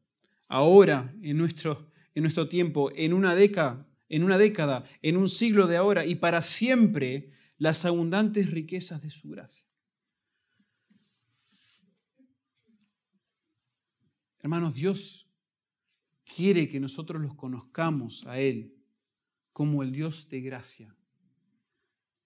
[0.49, 5.67] ahora, en nuestro, en nuestro tiempo, en una década, en una década, en un siglo
[5.67, 9.65] de ahora y para siempre, las abundantes riquezas de su gracia.
[14.41, 15.31] Hermanos, Dios
[16.25, 18.75] quiere que nosotros los conozcamos a Él
[19.53, 20.97] como el Dios de gracia.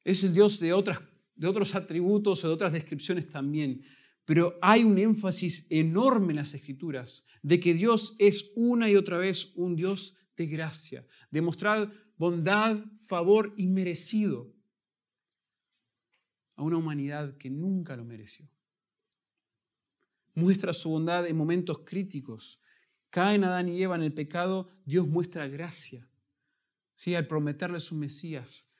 [0.04, 1.00] Es el Dios de, otras,
[1.34, 3.82] de otros atributos o de otras descripciones también.
[4.30, 9.18] Pero hay un énfasis enorme en las escrituras de que Dios es una y otra
[9.18, 14.54] vez un Dios de gracia, de mostrar bondad, favor inmerecido
[16.54, 18.48] a una humanidad que nunca lo mereció.
[20.34, 22.62] Muestra su bondad en momentos críticos.
[23.10, 26.08] Caen Adán y Eva en el pecado, Dios muestra gracia
[26.94, 27.16] ¿sí?
[27.16, 28.70] al prometerle su Mesías.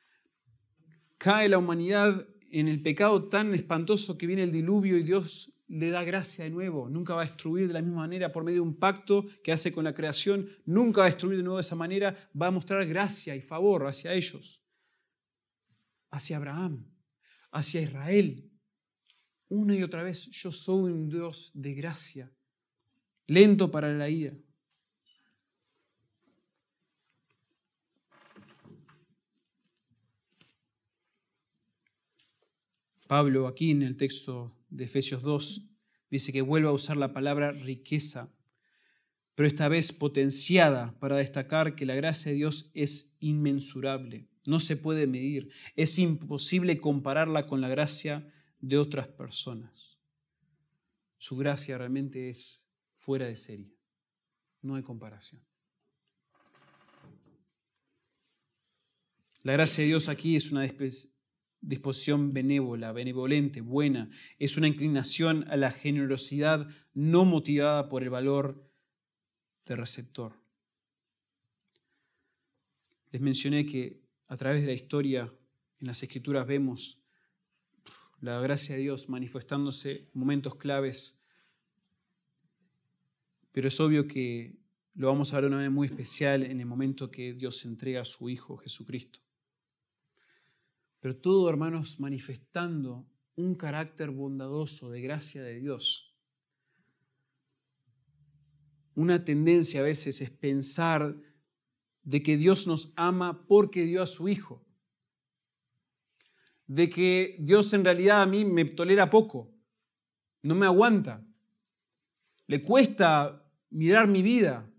[1.19, 5.91] Cae la humanidad en el pecado tan espantoso que viene el diluvio y Dios le
[5.91, 6.89] da gracia de nuevo.
[6.89, 9.71] Nunca va a destruir de la misma manera por medio de un pacto que hace
[9.73, 10.49] con la creación.
[10.65, 12.31] Nunca va a destruir de nuevo de esa manera.
[12.41, 14.63] Va a mostrar gracia y favor hacia ellos.
[16.11, 16.87] Hacia Abraham,
[17.53, 18.51] hacia Israel.
[19.49, 22.33] Una y otra vez, yo soy un Dios de gracia,
[23.27, 24.35] lento para la ira
[33.11, 35.69] Pablo aquí en el texto de Efesios 2
[36.13, 38.33] dice que vuelve a usar la palabra riqueza,
[39.35, 44.77] pero esta vez potenciada para destacar que la gracia de Dios es inmensurable, no se
[44.77, 49.99] puede medir, es imposible compararla con la gracia de otras personas.
[51.19, 52.65] Su gracia realmente es
[52.97, 53.75] fuera de serie,
[54.63, 55.43] no hay comparación.
[59.43, 60.63] La gracia de Dios aquí es una
[61.61, 64.09] disposición benévola, benevolente, buena.
[64.39, 68.71] Es una inclinación a la generosidad no motivada por el valor
[69.67, 70.41] del receptor.
[73.11, 75.33] Les mencioné que a través de la historia
[75.81, 77.03] en las escrituras vemos
[78.21, 81.19] la gracia de Dios manifestándose en momentos claves,
[83.53, 84.59] pero es obvio que
[84.95, 88.03] lo vamos a ver de una manera muy especial en el momento que Dios entrega
[88.03, 89.21] a su Hijo Jesucristo.
[91.01, 96.15] Pero todo, hermanos, manifestando un carácter bondadoso de gracia de Dios.
[98.95, 101.17] Una tendencia a veces es pensar
[102.03, 104.65] de que Dios nos ama porque dio a su Hijo.
[106.67, 109.53] De que Dios en realidad a mí me tolera poco,
[110.43, 111.27] no me aguanta,
[112.47, 114.71] le cuesta mirar mi vida.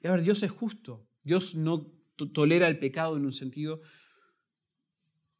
[0.00, 1.90] Y a ver, Dios es justo, Dios no
[2.32, 3.80] tolera el pecado en un sentido,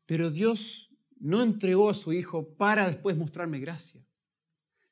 [0.06, 4.04] pero Dios no entregó a su Hijo para después mostrarme gracia,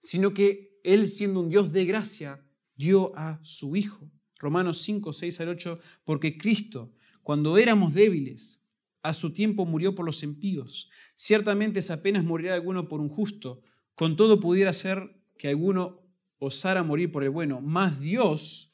[0.00, 2.44] sino que Él siendo un Dios de gracia,
[2.74, 4.10] dio a su Hijo.
[4.38, 6.92] Romanos 5, 6 al 8, porque Cristo,
[7.22, 8.60] cuando éramos débiles,
[9.02, 10.90] a su tiempo murió por los impíos.
[11.14, 13.62] Ciertamente es apenas morirá alguno por un justo,
[13.94, 16.00] con todo pudiera ser que alguno
[16.38, 18.72] osara morir por el bueno, mas Dios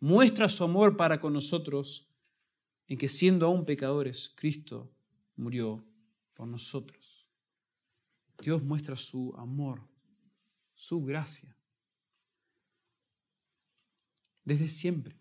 [0.00, 2.08] muestra su amor para con nosotros
[2.86, 4.94] en que siendo aún pecadores, Cristo
[5.36, 5.84] murió
[6.34, 7.26] por nosotros.
[8.40, 9.80] Dios muestra su amor,
[10.74, 11.56] su gracia,
[14.44, 15.16] desde siempre,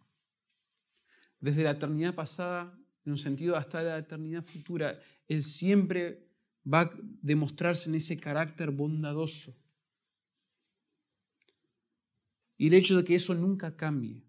[1.40, 5.00] desde la eternidad pasada, en un sentido hasta la eternidad futura.
[5.28, 6.28] Él siempre
[6.72, 6.92] va a
[7.22, 9.56] demostrarse en ese carácter bondadoso.
[12.58, 14.24] Y el hecho de que eso nunca cambie,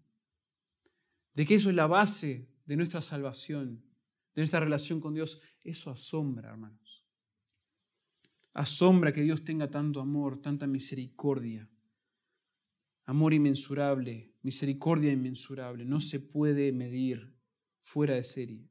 [1.33, 3.84] de que eso es la base de nuestra salvación,
[4.35, 7.05] de nuestra relación con Dios, eso asombra, hermanos.
[8.53, 11.69] Asombra que Dios tenga tanto amor, tanta misericordia.
[13.05, 17.33] Amor inmensurable, misericordia inmensurable, no se puede medir
[17.81, 18.67] fuera de serie.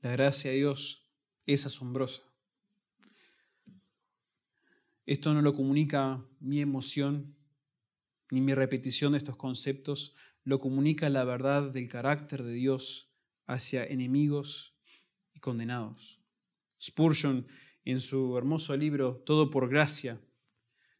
[0.00, 1.08] La gracia de Dios
[1.46, 2.22] es asombrosa.
[5.06, 7.35] Esto no lo comunica mi emoción
[8.30, 10.14] ni mi repetición de estos conceptos,
[10.44, 13.12] lo comunica la verdad del carácter de Dios
[13.46, 14.74] hacia enemigos
[15.34, 16.20] y condenados.
[16.80, 17.46] Spurgeon,
[17.84, 20.20] en su hermoso libro Todo por Gracia,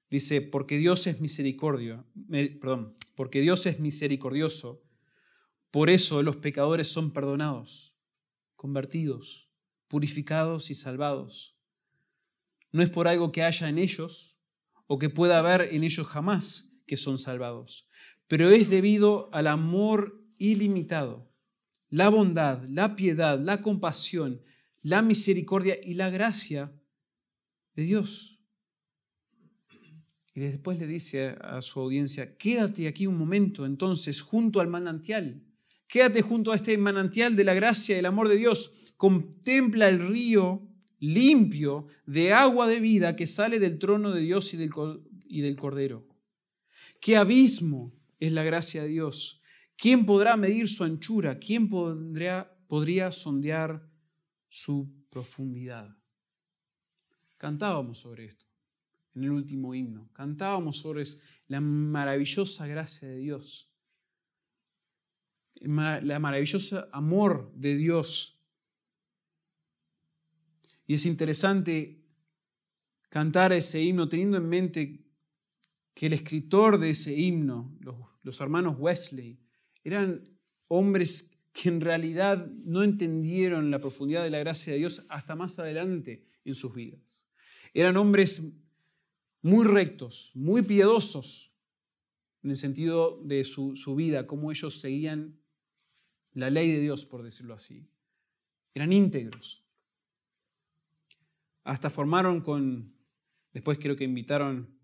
[0.08, 4.82] dice, porque Dios es misericordio, perdón, porque Dios es misericordioso,
[5.70, 7.94] por eso los pecadores son perdonados,
[8.54, 9.50] convertidos,
[9.88, 11.56] purificados y salvados.
[12.70, 14.38] No es por algo que haya en ellos
[14.86, 17.88] o que pueda haber en ellos jamás que son salvados,
[18.28, 21.30] pero es debido al amor ilimitado,
[21.88, 24.42] la bondad, la piedad, la compasión,
[24.82, 26.72] la misericordia y la gracia
[27.74, 28.40] de Dios.
[30.34, 35.42] Y después le dice a su audiencia, quédate aquí un momento entonces junto al manantial.
[35.88, 38.92] Quédate junto a este manantial de la gracia y el amor de Dios.
[38.96, 40.68] Contempla el río
[40.98, 44.70] limpio de agua de vida que sale del trono de Dios y del,
[45.26, 46.06] y del Cordero.
[47.00, 49.42] Qué abismo es la gracia de Dios.
[49.76, 51.38] ¿Quién podrá medir su anchura?
[51.38, 53.88] ¿Quién podría, podría sondear
[54.48, 55.96] su profundidad?
[57.36, 58.46] Cantábamos sobre esto
[59.14, 60.10] en el último himno.
[60.12, 61.04] Cantábamos sobre
[61.48, 63.70] la maravillosa gracia de Dios,
[65.60, 68.38] la maravillosa amor de Dios.
[70.86, 72.04] Y es interesante
[73.08, 75.05] cantar ese himno teniendo en mente
[75.96, 77.74] que el escritor de ese himno,
[78.22, 79.38] los, hermanos Wesley,
[79.82, 80.28] eran
[80.68, 85.58] hombres que en realidad no entendieron la profundidad de la gracia de Dios hasta más
[85.58, 87.26] adelante en sus vidas.
[87.72, 88.46] Eran hombres
[89.40, 91.50] muy rectos, muy piadosos
[92.42, 95.38] en el sentido de su, vida, cómo ellos seguían
[96.34, 97.88] la ley de Dios, por decirlo así.
[98.74, 99.64] Eran íntegros.
[101.64, 102.92] Hasta formaron con,
[103.54, 104.75] después creo que invitaron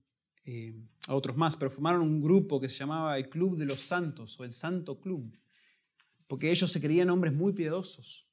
[0.45, 0.75] eh,
[1.07, 4.39] a otros más, pero formaron un grupo que se llamaba el Club de los Santos
[4.41, 5.39] o el Santo Club,
[6.27, 8.27] porque ellos se creían hombres muy piadosos.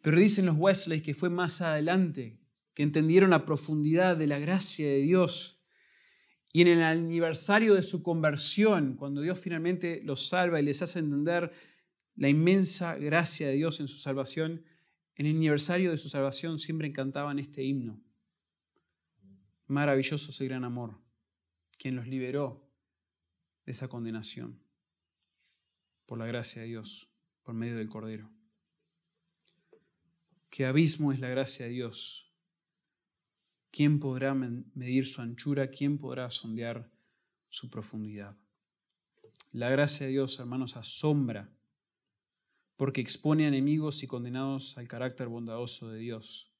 [0.00, 2.40] Pero dicen los Wesley que fue más adelante
[2.74, 5.60] que entendieron la profundidad de la gracia de Dios.
[6.52, 10.98] Y en el aniversario de su conversión, cuando Dios finalmente los salva y les hace
[10.98, 11.52] entender
[12.16, 14.64] la inmensa gracia de Dios en su salvación,
[15.16, 18.00] en el aniversario de su salvación siempre cantaban este himno.
[19.72, 20.98] Maravilloso ese gran amor,
[21.78, 22.68] quien los liberó
[23.64, 24.60] de esa condenación
[26.06, 27.08] por la gracia de Dios,
[27.42, 28.30] por medio del Cordero.
[30.50, 32.32] Qué abismo es la gracia de Dios
[33.72, 35.70] ¿Quién podrá medir su anchura?
[35.70, 36.90] ¿Quién podrá sondear
[37.48, 38.36] su profundidad?
[39.50, 41.50] La gracia de Dios, hermanos, asombra
[42.76, 46.51] porque expone a enemigos y condenados al carácter bondadoso de Dios.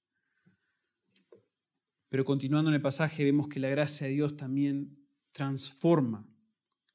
[2.13, 4.99] Pero continuando en el pasaje vemos que la gracia de Dios también
[5.33, 6.29] transforma.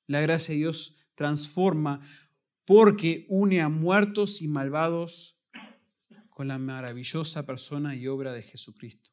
[0.05, 2.01] La gracia de Dios transforma
[2.65, 5.41] porque une a muertos y malvados
[6.29, 9.09] con la maravillosa persona y obra de Jesucristo.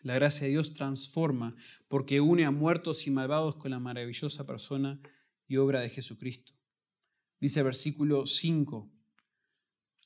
[0.00, 1.54] La gracia de Dios transforma
[1.86, 4.98] porque une a muertos y malvados con la maravillosa persona
[5.46, 6.54] y obra de Jesucristo.
[7.38, 8.90] Dice versículo 5,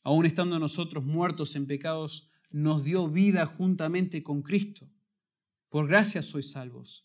[0.02, 4.88] aún estando nosotros muertos en pecados, nos dio vida juntamente con Cristo.
[5.68, 7.04] Por gracia sois salvos.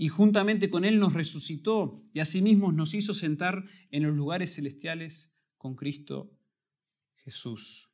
[0.00, 5.34] y juntamente con Él nos resucitó y asimismo nos hizo sentar en los lugares celestiales
[5.56, 6.30] con Cristo
[7.16, 7.90] Jesús.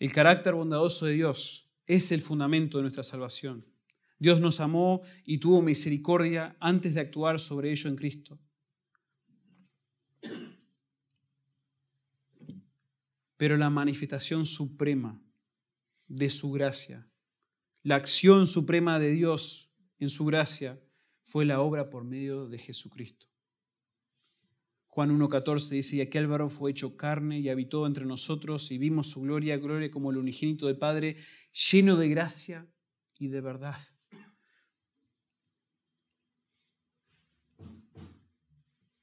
[0.00, 3.64] El carácter bondadoso de Dios es el fundamento de nuestra salvación.
[4.18, 8.40] Dios nos amó y tuvo misericordia antes de actuar sobre ello en Cristo.
[13.36, 15.22] Pero la manifestación suprema
[16.08, 17.08] de su gracia,
[17.82, 20.80] la acción suprema de Dios en su gracia,
[21.22, 23.26] fue la obra por medio de Jesucristo.
[24.96, 29.08] Juan 1.14 dice, y aquel varón fue hecho carne y habitó entre nosotros y vimos
[29.08, 31.18] su gloria, gloria como el unigénito del Padre,
[31.70, 32.66] lleno de gracia
[33.18, 33.76] y de verdad.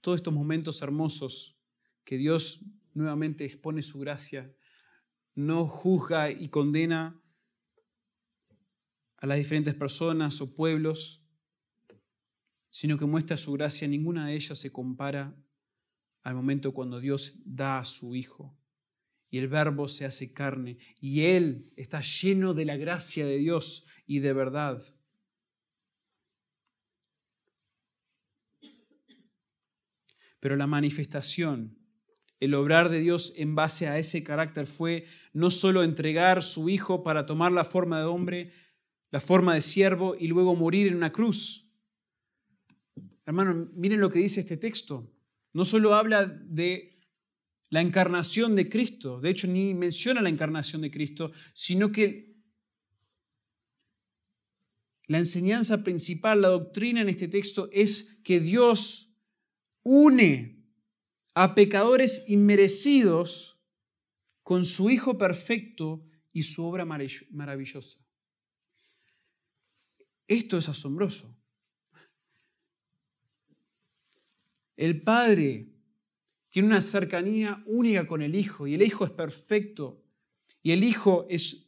[0.02, 1.56] Todos estos momentos hermosos
[2.04, 2.62] que Dios
[2.94, 4.54] nuevamente expone su gracia,
[5.36, 7.20] no juzga y condena
[9.18, 11.24] a las diferentes personas o pueblos,
[12.70, 15.36] sino que muestra su gracia, ninguna de ellas se compara
[16.24, 18.58] al momento cuando Dios da a su Hijo
[19.30, 23.86] y el verbo se hace carne y Él está lleno de la gracia de Dios
[24.06, 24.82] y de verdad.
[30.40, 31.78] Pero la manifestación,
[32.44, 37.02] el obrar de Dios en base a ese carácter fue no solo entregar su Hijo
[37.02, 38.52] para tomar la forma de hombre,
[39.12, 41.70] la forma de siervo y luego morir en una cruz.
[43.26, 45.10] Hermano, miren lo que dice este texto
[45.54, 47.00] no solo habla de
[47.70, 52.34] la encarnación de Cristo, de hecho ni menciona la encarnación de Cristo, sino que
[55.08, 59.16] la enseñanza principal, la doctrina en este texto es que Dios
[59.84, 60.53] une
[61.34, 63.60] a pecadores inmerecidos
[64.44, 68.00] con su Hijo perfecto y su obra maravillosa.
[70.28, 71.36] Esto es asombroso.
[74.76, 75.68] El Padre
[76.50, 80.04] tiene una cercanía única con el Hijo y el Hijo es perfecto
[80.62, 81.68] y el Hijo es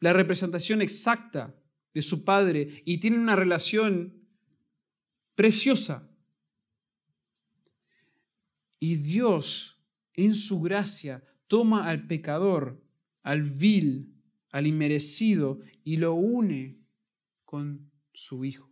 [0.00, 1.54] la representación exacta
[1.94, 4.26] de su Padre y tiene una relación
[5.34, 6.08] preciosa.
[8.82, 9.80] Y Dios,
[10.12, 12.84] en su gracia, toma al pecador,
[13.22, 14.12] al vil,
[14.50, 16.80] al inmerecido y lo une
[17.44, 18.68] con su Hijo.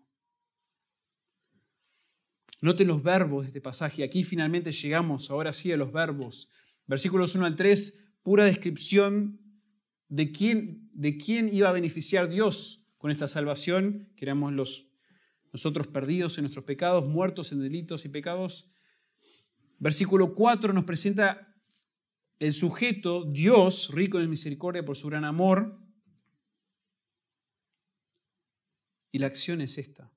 [2.60, 4.02] Noten los verbos de este pasaje.
[4.02, 6.48] Aquí finalmente llegamos, ahora sí, a los verbos.
[6.88, 7.94] Versículos 1 al 3,
[8.24, 9.38] pura descripción
[10.08, 14.88] de quién, de quién iba a beneficiar Dios con esta salvación, que éramos los,
[15.52, 18.72] nosotros perdidos en nuestros pecados, muertos en delitos y pecados.
[19.80, 21.56] Versículo 4 nos presenta
[22.38, 25.78] el sujeto, Dios, rico en misericordia por su gran amor.
[29.10, 30.12] Y la acción es esta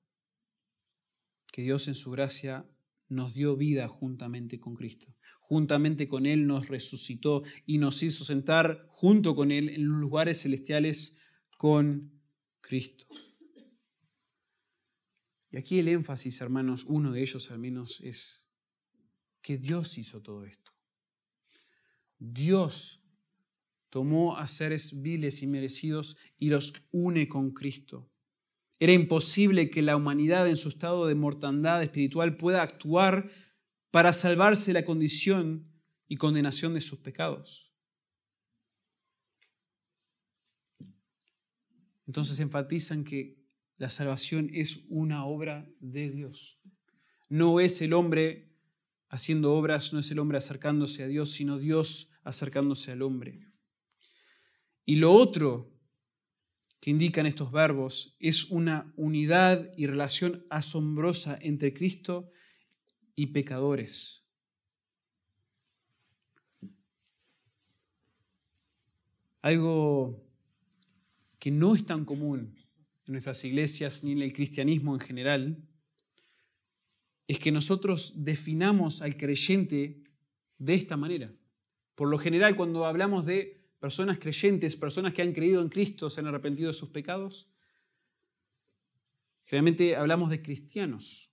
[1.50, 2.68] que Dios en su gracia
[3.08, 5.14] nos dio vida juntamente con Cristo.
[5.40, 10.42] Juntamente con Él nos resucitó y nos hizo sentar junto con Él en los lugares
[10.42, 11.16] celestiales
[11.56, 12.22] con
[12.60, 13.06] Cristo.
[15.50, 18.43] Y aquí el énfasis, hermanos, uno de ellos al menos, es
[19.44, 20.72] que Dios hizo todo esto.
[22.18, 23.04] Dios
[23.90, 28.10] tomó a seres viles y merecidos y los une con Cristo.
[28.80, 33.30] Era imposible que la humanidad en su estado de mortandad espiritual pueda actuar
[33.90, 35.70] para salvarse la condición
[36.08, 37.70] y condenación de sus pecados.
[42.06, 43.44] Entonces enfatizan que
[43.76, 46.58] la salvación es una obra de Dios.
[47.28, 48.53] No es el hombre
[49.14, 53.46] haciendo obras, no es el hombre acercándose a Dios, sino Dios acercándose al hombre.
[54.84, 55.72] Y lo otro
[56.80, 62.32] que indican estos verbos es una unidad y relación asombrosa entre Cristo
[63.14, 64.26] y pecadores.
[69.42, 70.26] Algo
[71.38, 72.56] que no es tan común
[73.06, 75.68] en nuestras iglesias ni en el cristianismo en general
[77.26, 80.02] es que nosotros definamos al creyente
[80.58, 81.32] de esta manera.
[81.94, 86.20] Por lo general, cuando hablamos de personas creyentes, personas que han creído en Cristo, se
[86.20, 87.48] han arrepentido de sus pecados.
[89.44, 91.30] Generalmente hablamos de cristianos.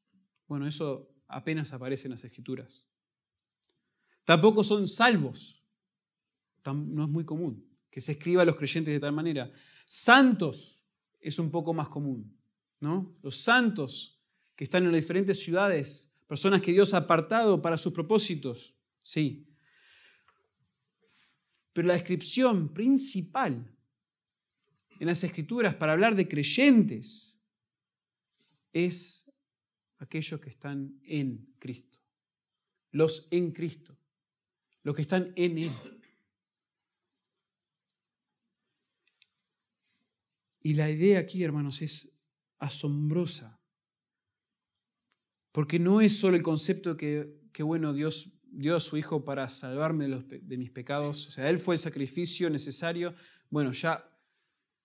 [0.47, 2.85] Bueno, eso apenas aparece en las escrituras.
[4.23, 5.63] Tampoco son salvos.
[6.65, 9.51] No es muy común que se escriba a los creyentes de tal manera.
[9.85, 10.83] Santos
[11.19, 12.37] es un poco más común.
[12.79, 13.15] ¿no?
[13.21, 14.20] Los santos
[14.61, 18.75] que están en las diferentes ciudades, personas que Dios ha apartado para sus propósitos.
[19.01, 19.47] Sí,
[21.73, 23.75] pero la descripción principal
[24.99, 27.41] en las escrituras para hablar de creyentes
[28.71, 29.27] es
[29.97, 31.97] aquellos que están en Cristo.
[32.91, 33.97] Los en Cristo.
[34.83, 35.71] Los que están en Él.
[40.61, 42.15] Y la idea aquí, hermanos, es
[42.59, 43.57] asombrosa.
[45.51, 50.07] Porque no es solo el concepto que, bueno, Dios dio a su Hijo para salvarme
[50.07, 51.27] de, mis pecados.
[51.27, 53.13] O sea, Él fue el sacrificio necesario.
[53.49, 54.09] Bueno, ya,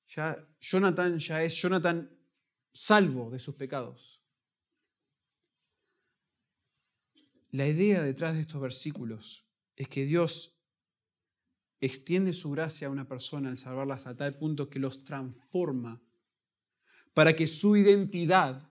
[0.08, 2.10] ya Jonathan ya es Jonathan
[2.72, 4.22] salvo de sus pecados.
[7.50, 9.46] La idea detrás de estos versículos
[9.76, 10.60] es que Dios
[11.80, 16.02] extiende su gracia a una persona al salvarlas a tal punto que los transforma
[17.14, 18.68] para que su identidad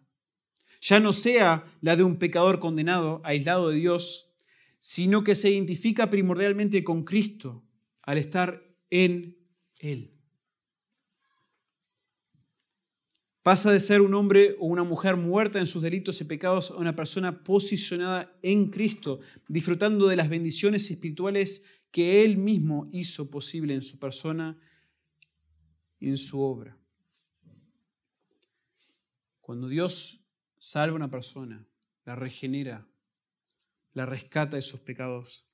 [0.82, 4.34] ya no sea la de un pecador condenado, aislado de Dios,
[4.80, 7.64] sino que se identifica primordialmente con Cristo
[8.04, 9.38] al estar en
[9.80, 10.16] Él.
[13.42, 16.78] Pasa de ser un hombre o una mujer muerta en sus delitos y pecados a
[16.78, 23.76] una persona posicionada en Cristo, disfrutando de las bendiciones espirituales que Él mismo hizo posible
[23.76, 24.60] en su persona
[26.00, 26.78] y en su obra.
[29.42, 30.25] Cuando Dios
[30.66, 31.64] salva a una persona,
[32.06, 32.88] la regenera,
[33.94, 35.46] la rescata de sus pecados,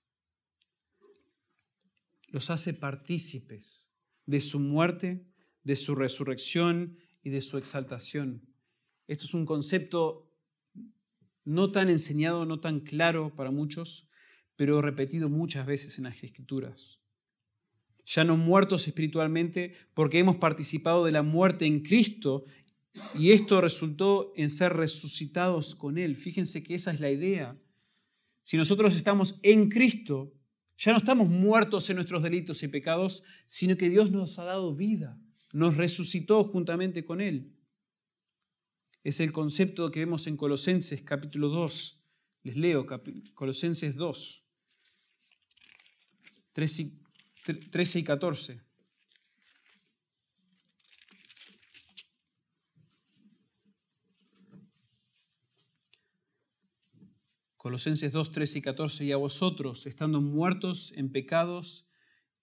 [2.30, 3.90] los hace partícipes
[4.26, 5.28] de su muerte,
[5.64, 8.48] de su resurrección y de su exaltación.
[9.06, 10.32] Esto es un concepto
[11.44, 14.08] no tan enseñado, no tan claro para muchos,
[14.56, 17.02] pero repetido muchas veces en las escrituras.
[18.06, 22.46] Ya no muertos espiritualmente porque hemos participado de la muerte en Cristo
[23.14, 26.16] y esto resultó en ser resucitados con Él.
[26.16, 27.58] Fíjense que esa es la idea
[28.44, 30.34] si nosotros estamos en Cristo,
[30.78, 34.76] ya no estamos muertos en nuestros delitos y pecados, sino que Dios nos ha dado
[34.76, 35.20] vida,
[35.54, 37.56] nos resucitó juntamente con Él.
[39.04, 41.98] Es el concepto que vemos en Colosenses capítulo 2.
[42.44, 42.86] Les leo
[43.36, 44.44] Colosenses 2,
[46.54, 48.62] 13 y 14.
[57.62, 61.88] Colosenses 2, 13 y 14, y a vosotros, estando muertos en pecados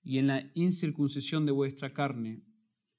[0.00, 2.44] y en la incircuncisión de vuestra carne,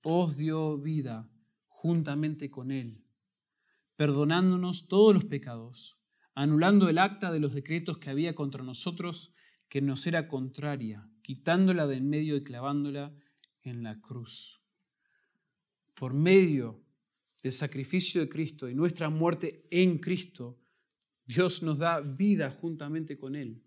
[0.04, 1.32] os dio vida
[1.70, 3.06] juntamente con Él,
[3.96, 5.98] perdonándonos todos los pecados,
[6.36, 9.34] anulando el acta de los decretos que había contra nosotros,
[9.70, 13.16] que nos era contraria, quitándola de en medio y clavándola
[13.62, 14.62] en la cruz.
[15.96, 16.84] Por medio
[17.42, 20.60] del sacrificio de Cristo y nuestra muerte en Cristo,
[21.30, 23.62] Dios nos da vida juntamente con Él.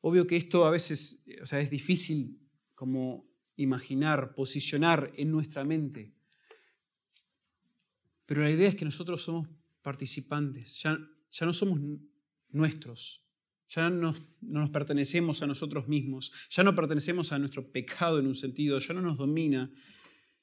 [0.00, 2.40] Obvio que esto a veces o sea, es difícil
[2.74, 6.14] como imaginar, posicionar en nuestra mente.
[8.24, 9.46] Pero la idea es que nosotros somos
[9.82, 10.98] participantes, ya,
[11.44, 11.78] no somos
[12.48, 13.22] nuestros,
[13.68, 18.34] ya no nos pertenecemos a nosotros mismos, ya no pertenecemos a nuestro pecado en un
[18.34, 19.70] sentido, ya no nos domina,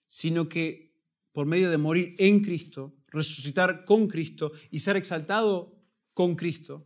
[0.05, 0.93] sino que
[1.31, 5.75] por medio de morir en Cristo, resucitar con Cristo y ser exaltado
[6.13, 6.85] con Cristo,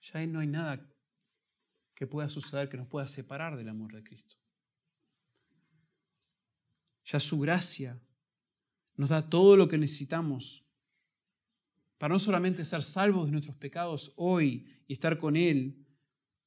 [0.00, 0.86] ya no hay nada
[1.94, 4.36] que pueda suceder que nos pueda separar del amor de Cristo.
[7.04, 8.00] Ya su gracia
[8.96, 10.66] nos da todo lo que necesitamos
[11.98, 15.86] para no solamente ser salvos de nuestros pecados hoy y estar con Él,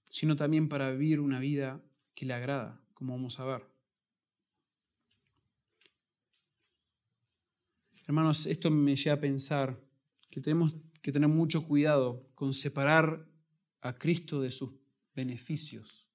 [0.05, 1.81] sino también para vivir una vida
[2.13, 3.76] que le agrada, como vamos a ver.
[8.07, 9.77] Hermanos, esto me lleva a pensar
[10.29, 13.27] que tenemos que tener mucho cuidado con separar
[13.81, 14.71] a Cristo de sus
[15.13, 16.07] beneficios.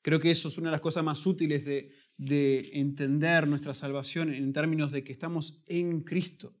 [0.00, 4.32] Creo que eso es una de las cosas más útiles de, de entender nuestra salvación
[4.32, 6.56] en términos de que estamos en Cristo.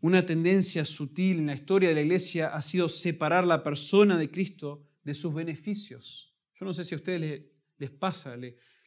[0.00, 4.30] Una tendencia sutil en la historia de la iglesia ha sido separar la persona de
[4.30, 6.34] Cristo de sus beneficios.
[6.58, 7.44] Yo no sé si a ustedes
[7.76, 8.34] les, pasa,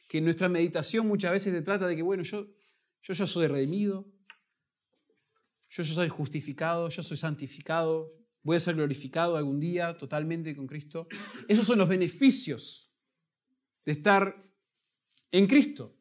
[0.08, 2.48] que nuestra meditación muchas veces se trata de que, bueno, yo
[3.02, 4.06] yo ya soy redimido,
[5.70, 10.66] yo ya soy justificado, yo soy santificado, voy a ser glorificado algún día totalmente con
[10.66, 11.08] Cristo.
[11.48, 12.92] Esos son los beneficios
[13.84, 14.44] de estar
[15.32, 15.96] en Cristo.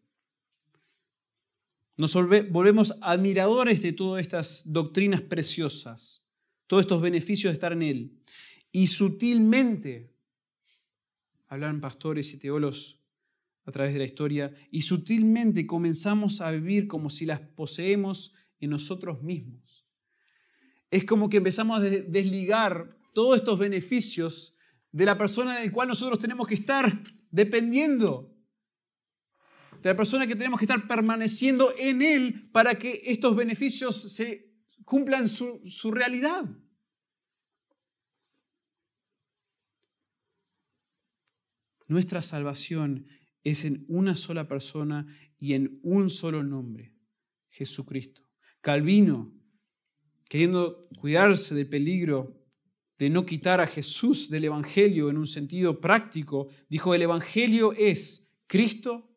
[1.97, 6.25] Nos volvemos admiradores de todas estas doctrinas preciosas,
[6.67, 8.19] todos estos beneficios de estar en Él.
[8.71, 10.13] Y sutilmente,
[11.47, 13.04] hablan pastores y teólogos
[13.65, 18.69] a través de la historia y sutilmente comenzamos a vivir como si las poseemos en
[18.69, 19.85] nosotros mismos.
[20.91, 24.55] Es como que empezamos a desligar todos estos beneficios
[24.91, 28.31] de la persona en la cual nosotros tenemos que estar dependiendo.
[29.81, 34.51] de la persona que tenemos que estar permaneciendo en Él para que estos beneficios se
[34.83, 36.45] cumplan su, su realidad.
[41.87, 43.05] Nuestra salvación
[43.45, 45.07] es en una sola persona
[45.39, 46.93] y en un solo nombre,
[47.47, 48.23] Jesucristo.
[48.59, 49.33] Calvino,
[50.27, 52.43] queriendo cuidarse del peligro
[52.97, 58.27] de no quitar a Jesús del Evangelio en un sentido práctico, dijo, el Evangelio es
[58.47, 59.15] Cristo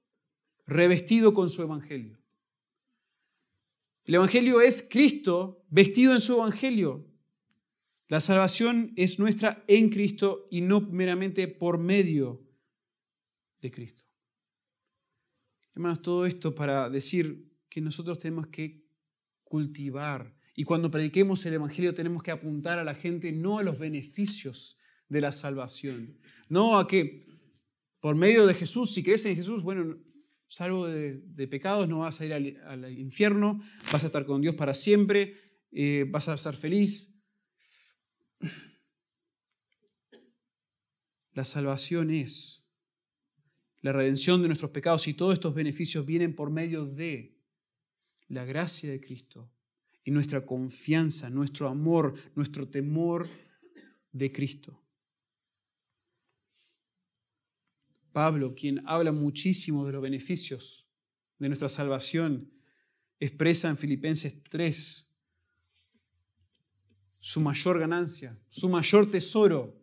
[0.67, 2.19] revestido con su Evangelio.
[4.05, 7.07] El Evangelio es Cristo vestido en su Evangelio.
[8.09, 12.43] La salvación es nuestra en Cristo y no meramente por medio
[13.61, 14.08] de Cristo.
[15.79, 18.85] Hermanos, todo esto para decir que nosotros tenemos que
[19.45, 23.79] cultivar y cuando prediquemos el Evangelio tenemos que apuntar a la gente no a los
[23.79, 24.77] beneficios
[25.09, 26.19] de la salvación,
[26.49, 27.29] no a que
[28.01, 29.97] por medio de Jesús, si crees en Jesús, bueno,
[30.49, 33.63] salvo de, pecados, no vas a ir al, infierno,
[33.93, 35.37] vas a estar con Dios para siempre,
[35.71, 37.15] eh, vas a ser feliz.
[41.35, 42.68] La salvación es
[43.81, 47.37] la redención de nuestros pecados y todos estos beneficios vienen por medio de
[48.29, 49.51] la gracia de Cristo
[50.05, 53.29] y nuestra confianza, nuestro amor, nuestro temor
[54.13, 54.83] de Cristo.
[58.13, 60.87] Pablo, quien habla muchísimo de los beneficios
[61.39, 62.51] de nuestra salvación,
[63.21, 65.09] expresa en Filipenses 3
[67.21, 69.77] su mayor ganancia, su mayor tesoro.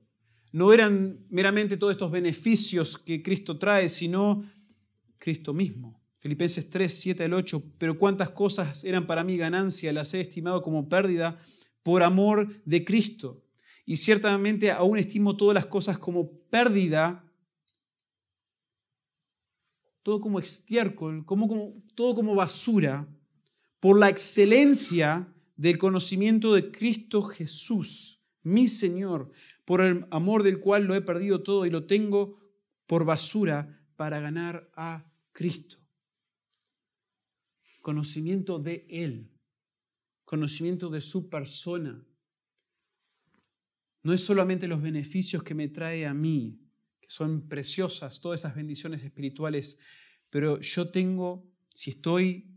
[0.55, 4.49] No eran meramente todos estos beneficios que Cristo trae, sino
[5.17, 6.01] Cristo mismo.
[6.19, 10.61] Filipenses 3, 7 al 8, pero cuántas cosas eran para mí ganancia, las he estimado
[10.61, 11.37] como pérdida
[11.83, 13.43] por amor de Cristo.
[13.85, 17.21] Y ciertamente aún estimo todas las cosas como pérdida
[20.03, 21.25] todo como estiércol,
[21.95, 23.05] todo como basura,
[23.81, 25.27] por la excelencia
[25.57, 29.33] del conocimiento de Cristo Jesús, mi Señor,
[29.65, 32.39] por el amor del cual lo he perdido todo y lo tengo
[32.85, 35.77] por basura para ganar a Cristo.
[37.81, 39.31] Conocimiento de Él,
[40.23, 42.03] conocimiento de su persona.
[44.03, 46.59] No es solamente los beneficios que me trae a mí,
[47.01, 49.79] que son preciosas, todas esas bendiciones espirituales,
[50.29, 51.43] pero yo tengo,
[51.73, 52.51] si estoy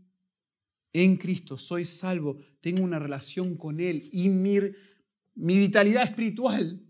[0.93, 4.59] en Cristo, soy salvo, tengo una relación con Él y mi,
[5.35, 6.85] mi vitalidad espiritual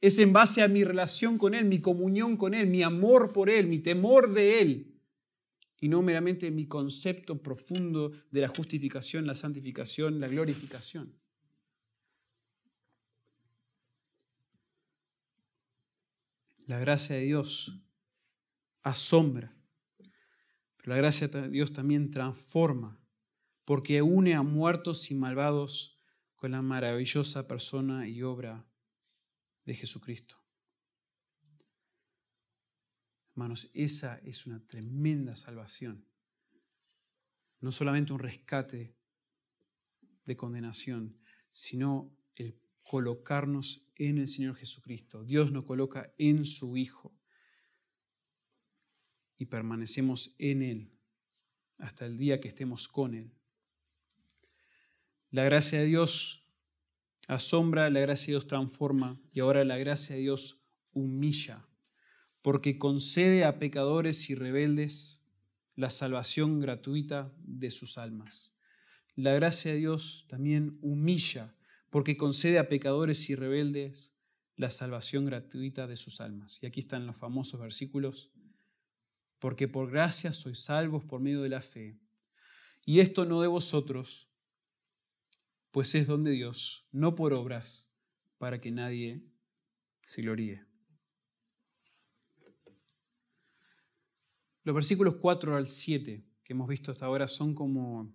[0.00, 3.50] es en base a mi relación con Él, mi comunión con Él, mi amor por
[3.50, 5.00] Él, mi temor de Él,
[5.78, 11.14] y no meramente mi concepto profundo de la justificación, la santificación, la glorificación.
[16.66, 17.82] La gracia de Dios
[18.82, 19.54] asombra,
[20.76, 22.98] pero la gracia de Dios también transforma,
[23.64, 25.98] porque une a muertos y malvados
[26.36, 28.69] con la maravillosa persona y obra
[29.70, 30.34] de Jesucristo.
[33.30, 36.04] Hermanos, esa es una tremenda salvación.
[37.60, 38.96] No solamente un rescate
[40.24, 41.16] de condenación,
[41.52, 42.12] sino
[42.82, 45.22] colocarnos en el Señor Jesucristo.
[45.22, 47.16] Dios nos coloca en su Hijo
[49.38, 50.98] y permanecemos en Él
[51.78, 53.30] hasta el día que estemos con Él.
[55.30, 56.39] La gracia de Dios
[57.34, 61.68] asombra, la gracia de Dios transforma y ahora la gracia de Dios humilla,
[62.42, 65.22] porque concede a pecadores y rebeldes
[65.76, 68.52] la salvación gratuita de sus almas.
[69.14, 71.54] La gracia de Dios también humilla
[71.90, 74.16] porque concede a pecadores y rebeldes
[74.56, 76.58] la salvación gratuita de sus almas.
[76.62, 78.30] Y aquí están los famosos versículos,
[79.38, 81.98] porque por gracia sois salvos por medio de la fe.
[82.84, 84.29] Y esto no de vosotros,
[85.70, 87.90] pues es don de Dios, no por obras,
[88.38, 89.22] para que nadie
[90.02, 90.64] se gloríe.
[94.64, 98.12] Los versículos 4 al 7 que hemos visto hasta ahora son como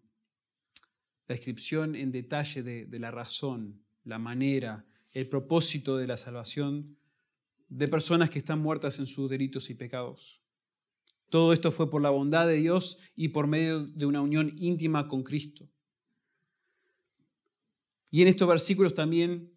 [1.26, 6.98] la descripción en detalle de, la razón, la manera, el propósito de la salvación
[7.70, 10.42] de personas que están muertas en sus delitos y pecados.
[11.30, 15.08] Todo esto fue por la bondad de Dios y por medio de una unión íntima
[15.08, 15.70] con Cristo.
[18.16, 19.52] Y en estos versículos también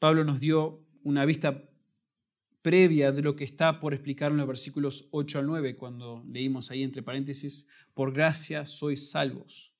[0.00, 1.70] Pablo nos dio una vista
[2.60, 6.72] previa de lo que está por explicar en los versículos 8 al 9, cuando leímos
[6.72, 9.72] ahí entre paréntesis, por gracia sois salvos.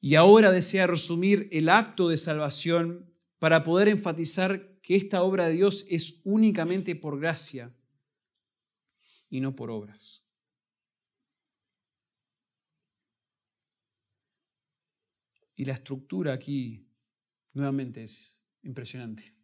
[0.00, 5.52] Y ahora desea resumir el acto de salvación para poder enfatizar que esta obra de
[5.52, 7.74] Dios es únicamente por gracia
[9.28, 10.22] y no por obras.
[15.58, 16.86] Y la estructura aquí
[17.52, 19.34] nuevamente es impresionante.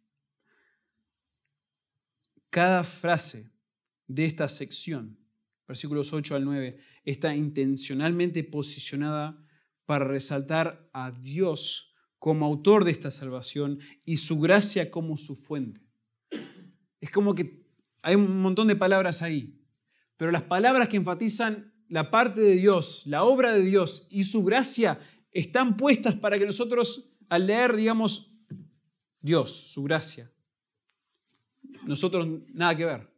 [2.49, 3.51] Cada frase
[4.07, 5.19] de esta sección,
[5.67, 9.45] versículos 8 al 9, está intencionalmente posicionada
[9.85, 15.81] para resaltar a Dios como autor de esta salvación y su gracia como su fuente.
[17.01, 17.67] Es como que
[18.01, 19.59] hay un montón de palabras ahí,
[20.15, 24.45] pero las palabras que enfatizan la parte de Dios, la obra de Dios y su
[24.45, 24.97] gracia
[25.35, 28.31] están puestas para que nosotros al leer digamos
[29.19, 30.31] Dios, su gracia.
[31.85, 33.11] Nosotros nada que ver.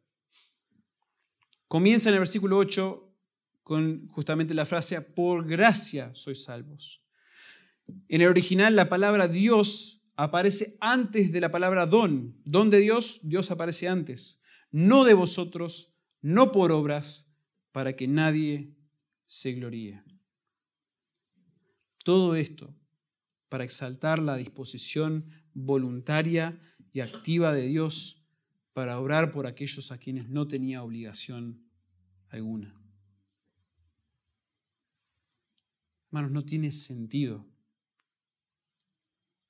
[1.68, 3.04] Comienza en el versículo 8
[3.64, 7.04] con justamente la frase, por gracia sois salvos.
[8.08, 12.36] En el original la palabra Dios aparece antes de la palabra don.
[12.46, 14.42] Don de Dios, Dios aparece antes.
[14.72, 17.32] No de vosotros, no por obras,
[17.74, 18.74] para que nadie
[19.26, 20.02] se gloríe.
[22.08, 22.74] Todo esto
[23.50, 26.58] para exaltar la disposición voluntaria
[26.94, 28.26] y activa de Dios
[28.72, 31.70] para orar por aquellos a quienes no tenía obligación
[32.30, 32.74] alguna.
[36.06, 37.46] Hermanos, no tiene sentido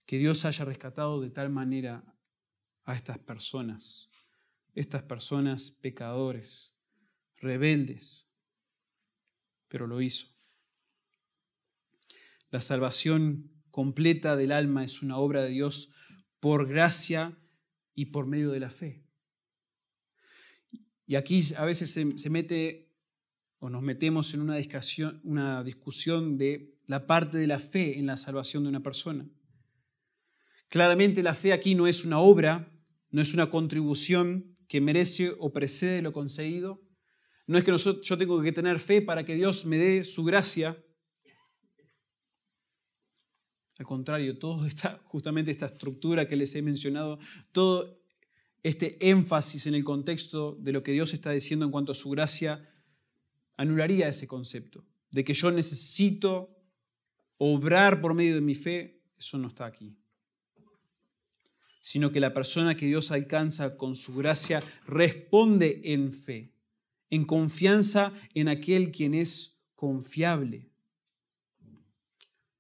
[0.08, 2.04] que Dios haya rescatado de tal manera
[2.86, 4.10] a estas personas,
[4.74, 6.76] estas personas pecadores,
[7.36, 8.28] rebeldes,
[9.68, 10.37] pero lo hizo.
[12.50, 15.92] La salvación completa del alma es una obra de Dios
[16.40, 17.38] por gracia
[17.94, 19.04] y por medio de la fe.
[21.06, 22.92] Y aquí a veces se, mete
[23.60, 28.64] o nos metemos en una discusión, de la parte de la fe en la salvación
[28.64, 29.28] de una persona.
[30.70, 32.72] Claramente la fe aquí no es una obra,
[33.10, 36.84] no es una contribución que merece o precede lo conseguido.
[37.48, 40.78] No es que yo tengo que tener fe para que Dios me dé su gracia.
[43.78, 47.20] Al contrario, todo está, justamente esta estructura que les he mencionado,
[47.52, 48.02] todo
[48.64, 52.10] este énfasis en el contexto de lo que Dios está diciendo en cuanto a su
[52.10, 52.68] gracia,
[53.56, 56.56] anularía ese concepto de que yo necesito
[57.38, 59.96] obrar por medio de mi fe, eso no está aquí.
[61.80, 66.52] Sino que la persona que Dios alcanza con su gracia responde en fe,
[67.10, 70.70] en confianza en aquel quien es confiable.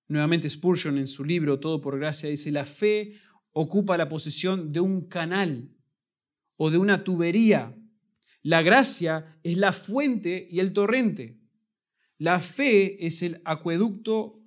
[0.08, 3.14] Nuevamente Spurgeon en su libro Todo por Gracia dice, la fe
[3.51, 5.70] ocupa la posición de un canal
[6.55, 7.76] o de una tubería
[8.47, 11.38] la gracia es la fuente y el torrente.
[12.18, 14.41] La fe es el acueducto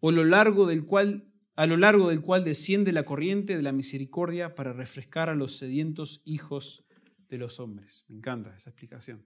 [0.00, 3.70] o lo largo del cual, a lo largo del cual desciende la corriente de la
[3.70, 6.88] misericordia para refrescar a los sedientos hijos
[7.28, 8.04] de los hombres.
[8.08, 9.24] Me encanta esa explicación.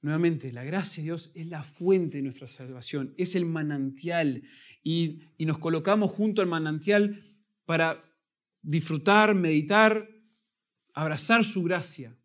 [0.00, 4.42] Nuevamente, la gracia de Dios es la fuente de nuestra salvación, es el manantial
[4.82, 7.22] y, y nos colocamos junto al manantial
[7.64, 8.04] para
[8.62, 10.08] disfrutar, meditar,
[10.94, 12.16] abrazar su gracia.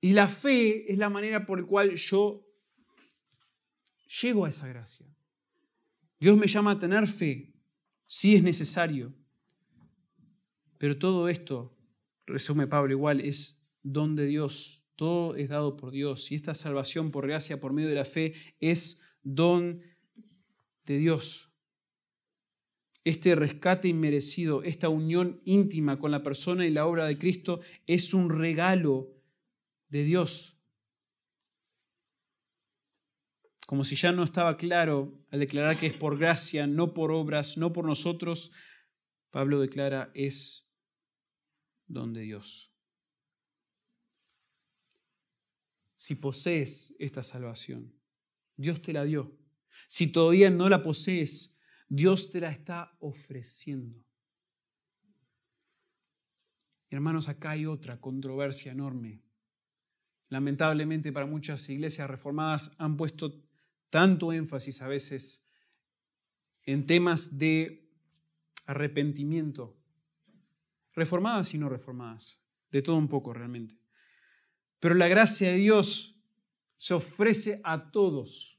[0.00, 2.46] Y la fe es la manera por la cual yo
[4.20, 5.06] llego a esa gracia.
[6.18, 7.54] Dios me llama a tener fe,
[8.06, 9.14] si es necesario.
[10.78, 11.76] Pero todo esto,
[12.26, 14.81] resume Pablo igual, es don de Dios.
[15.02, 16.30] Todo es dado por Dios.
[16.30, 19.82] Y esta salvación por gracia, por medio de la fe, es don
[20.84, 21.52] de Dios
[23.04, 28.14] este rescate inmerecido, esta unión íntima con la persona y la obra de Cristo es
[28.14, 29.10] un regalo
[29.88, 30.56] de Dios.
[33.66, 37.56] Como si ya no estaba claro al declarar que es por gracia, no por obras,
[37.56, 38.52] no por nosotros,
[39.30, 40.70] Pablo declara es
[41.86, 42.71] don de Dios.
[46.02, 47.94] Si posees esta salvación,
[48.56, 49.38] Dios te la dio.
[49.86, 51.56] Si todavía no la posees,
[51.88, 54.04] Dios te la está ofreciendo.
[56.90, 59.22] Hermanos, acá hay otra controversia enorme.
[60.28, 63.40] Lamentablemente para muchas iglesias reformadas han puesto
[63.88, 65.46] tanto énfasis a veces
[66.64, 67.88] en temas de
[68.66, 69.78] arrepentimiento,
[70.94, 73.81] reformadas y no reformadas, de todo un poco realmente.
[74.82, 76.16] Pero la gracia de Dios
[76.76, 78.58] se ofrece a todos.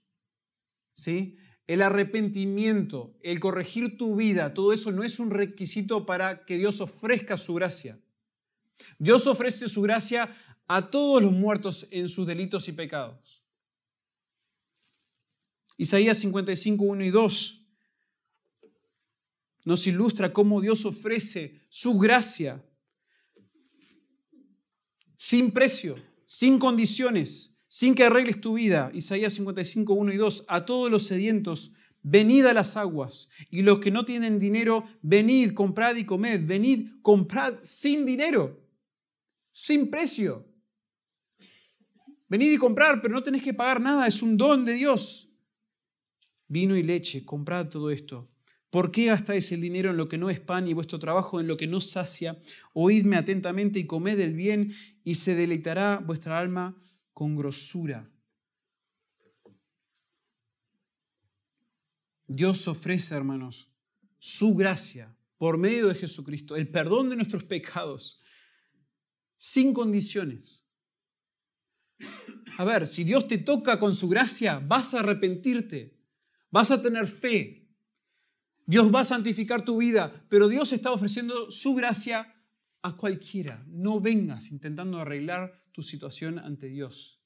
[0.94, 1.36] ¿Sí?
[1.68, 6.80] El arrepentimiento, el corregir tu vida, todo eso no es un requisito para que Dios
[6.80, 8.00] ofrezca su gracia.
[8.98, 10.34] Dios ofrece su gracia
[10.66, 13.44] a todos los muertos en sus delitos y pecados.
[15.76, 17.68] Isaías 55, 1 y 2
[19.66, 22.64] nos ilustra cómo Dios ofrece su gracia
[25.18, 25.96] sin precio,
[26.26, 31.08] sin condiciones, sin que arregles tu vida, Isaías 55, 1 y 2, a todos los
[31.08, 31.72] sedientos
[32.04, 33.30] venid a las aguas.
[33.50, 36.46] Y los que no tienen dinero, venid, comprad y comed.
[36.46, 38.62] Venid, comprad sin dinero,
[39.52, 40.46] sin precio.
[42.28, 45.30] Venid y comprar, pero no tenéis que pagar nada, es un don de Dios.
[46.48, 48.30] Vino y leche, comprad todo esto.
[48.74, 51.46] ¿Por qué gastáis el dinero en lo que no es pan y vuestro trabajo en
[51.46, 52.42] lo que no sacia?
[52.74, 56.76] Oídme atentamente y comed el bien y se deleitará vuestra alma
[57.14, 58.10] con grosura.
[62.26, 63.72] Dios ofrece, hermanos,
[64.18, 68.24] su gracia por medio de Jesucristo, el perdón de nuestros pecados,
[69.38, 70.66] sin condiciones.
[72.58, 75.96] A ver, si Dios te toca con su gracia, vas a arrepentirte,
[76.50, 77.63] vas a tener fe,
[78.66, 82.34] Dios va a santificar tu vida, pero Dios está ofreciendo su gracia
[82.82, 83.64] a cualquiera.
[83.68, 87.20] No vengas intentando arreglar tu situación ante Dios.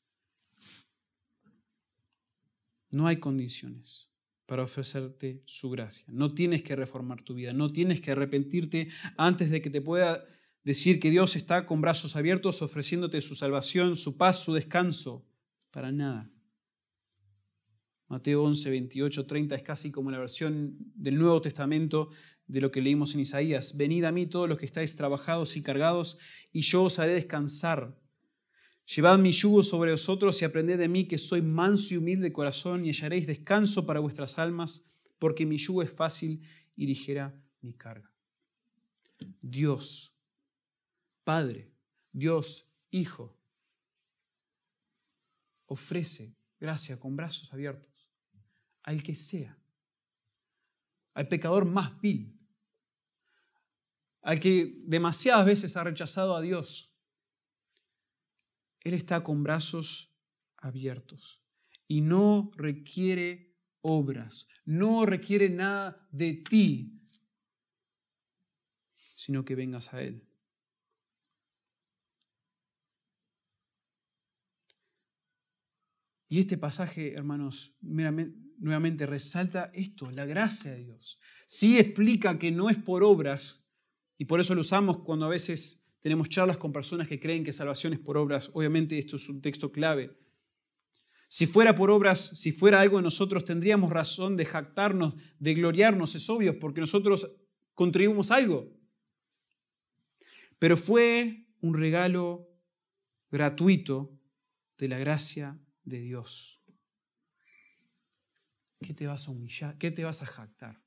[2.90, 4.10] No hay condiciones
[4.46, 6.06] para ofrecerte su gracia.
[6.08, 10.26] No tienes que reformar tu vida, no tienes que arrepentirte antes de que te pueda
[10.64, 15.26] decir que Dios está con brazos abiertos ofreciéndote su salvación, su paz, su descanso.
[15.72, 16.32] Para nada.
[18.10, 22.10] Mateo 11, 28, 30 es casi como la versión del Nuevo Testamento
[22.48, 23.76] de lo que leímos en Isaías.
[23.76, 26.18] Venid a mí todos los que estáis trabajados y cargados,
[26.54, 28.00] y yo os haré descansar.
[28.96, 32.34] Llevad mi yugo sobre vosotros y aprended de mí que soy manso y humilde de
[32.34, 34.90] corazón y hallaréis descanso para vuestras almas,
[35.20, 36.42] porque mi yugo es fácil
[36.78, 38.10] y ligera mi carga.
[39.42, 40.16] Dios,
[41.26, 41.74] Padre,
[42.14, 43.38] Dios, Hijo,
[45.66, 47.97] ofrece gracia con brazos abiertos
[48.88, 49.58] al que sea,
[51.14, 52.34] al pecador más vil,
[54.22, 56.88] al que demasiadas veces ha rechazado a Dios
[58.88, 60.16] él está con brazos
[60.56, 61.44] abiertos
[61.90, 66.98] y no requiere obras, no requiere nada de ti,
[69.14, 70.26] sino que vengas a Él.
[76.30, 77.76] Y este pasaje, hermanos,
[78.58, 81.20] nuevamente resalta esto, la gracia de Dios.
[81.46, 83.66] Sí explica que no es por obras,
[84.18, 87.54] y por eso lo usamos cuando a veces tenemos charlas con personas que creen que
[87.54, 88.50] salvación es por obras.
[88.54, 90.18] Obviamente esto es un texto clave.
[91.28, 96.16] Si fuera por obras, si fuera algo de nosotros, tendríamos razón de jactarnos, de gloriarnos,
[96.16, 97.30] es obvio, porque nosotros
[97.74, 98.74] contribuimos algo.
[100.58, 102.50] Pero fue un regalo
[103.30, 104.18] gratuito
[104.78, 106.57] de la gracia de Dios.
[108.80, 109.78] ¿Qué te vas a humillar?
[109.78, 110.80] ¿Qué te vas a jactar?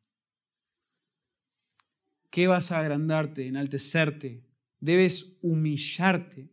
[2.30, 4.44] ¿Qué vas a agrandarte, enaltecerte,
[4.78, 6.48] debes humillarte.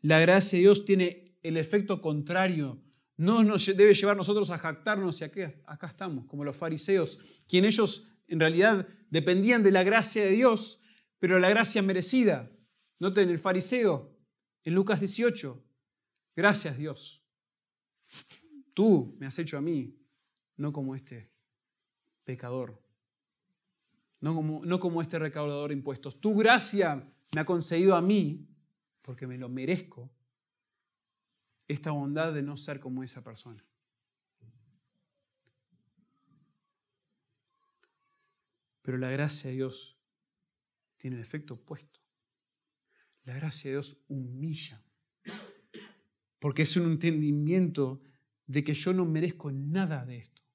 [0.00, 2.80] La gracia de Dios tiene el efecto contrario.
[3.16, 7.18] No nos debe llevar nosotros a jactarnos y acá, acá estamos, como los fariseos,
[7.48, 10.80] quien ellos en realidad dependían de la gracia de Dios,
[11.18, 12.50] pero la gracia merecida.
[13.00, 14.16] Noten el fariseo
[14.62, 15.64] en Lucas 18.
[16.36, 17.22] Gracias Dios.
[18.74, 19.97] Tú me has hecho a mí,
[20.58, 21.30] no como este
[22.24, 22.78] pecador,
[24.20, 26.20] no como, este recaudador de impuestos.
[26.20, 28.46] Tu gracia me ha concedido a mí,
[29.02, 30.10] porque me lo merezco,
[31.68, 33.64] esta bondad de no ser como esa persona.
[38.82, 39.96] Pero la gracia de Dios
[40.96, 42.00] tiene el efecto opuesto.
[43.24, 44.82] La gracia de Dios humilla,
[46.38, 48.00] porque es un entendimiento
[48.46, 50.47] de que yo no merezco nada de esto.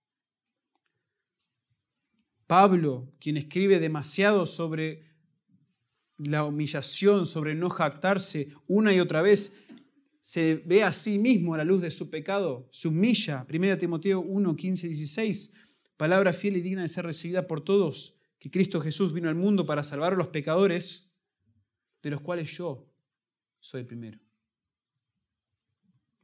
[2.54, 5.08] Pablo, quien escribe demasiado sobre
[6.18, 9.58] la humillación, sobre no jactarse una y otra vez,
[10.22, 13.44] se ve a sí mismo a la luz de su pecado, se humilla.
[13.52, 15.52] 1 Timoteo 1, 15, 16,
[15.98, 19.66] palabra fiel y digna de ser recibida por todos, que Cristo Jesús vino al mundo
[19.66, 21.12] para salvar a los pecadores,
[22.04, 22.88] de los cuales yo
[23.62, 24.20] soy el primero.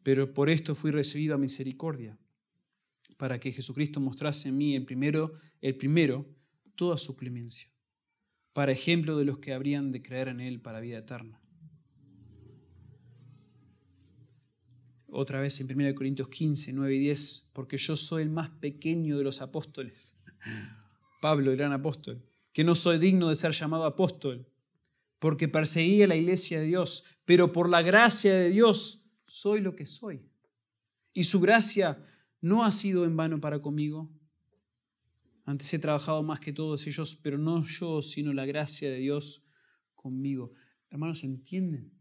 [0.04, 2.20] Pero por esto fui recibido a misericordia,
[3.20, 6.26] para que Jesucristo mostrase en mí el primero, el primero,
[6.76, 7.70] toda su clemencia
[8.60, 11.42] para ejemplo de los que habrían de creer en Él para vida eterna.
[15.08, 19.18] Otra vez en 1 Corintios 15, 9 y 10, porque yo soy el más pequeño
[19.18, 20.14] de los apóstoles,
[21.22, 24.46] Pablo, el gran apóstol, que no soy digno de ser llamado apóstol,
[25.20, 29.76] porque perseguí a la iglesia de Dios, pero por la gracia de Dios soy lo
[29.76, 30.26] que soy.
[31.14, 32.06] Y su gracia
[32.42, 34.10] no ha sido en vano para conmigo,
[35.46, 39.44] antes he trabajado más que todos ellos, pero no yo, sino la gracia de Dios
[39.96, 40.54] conmigo.
[40.92, 41.92] Hermanos, ¿entienden?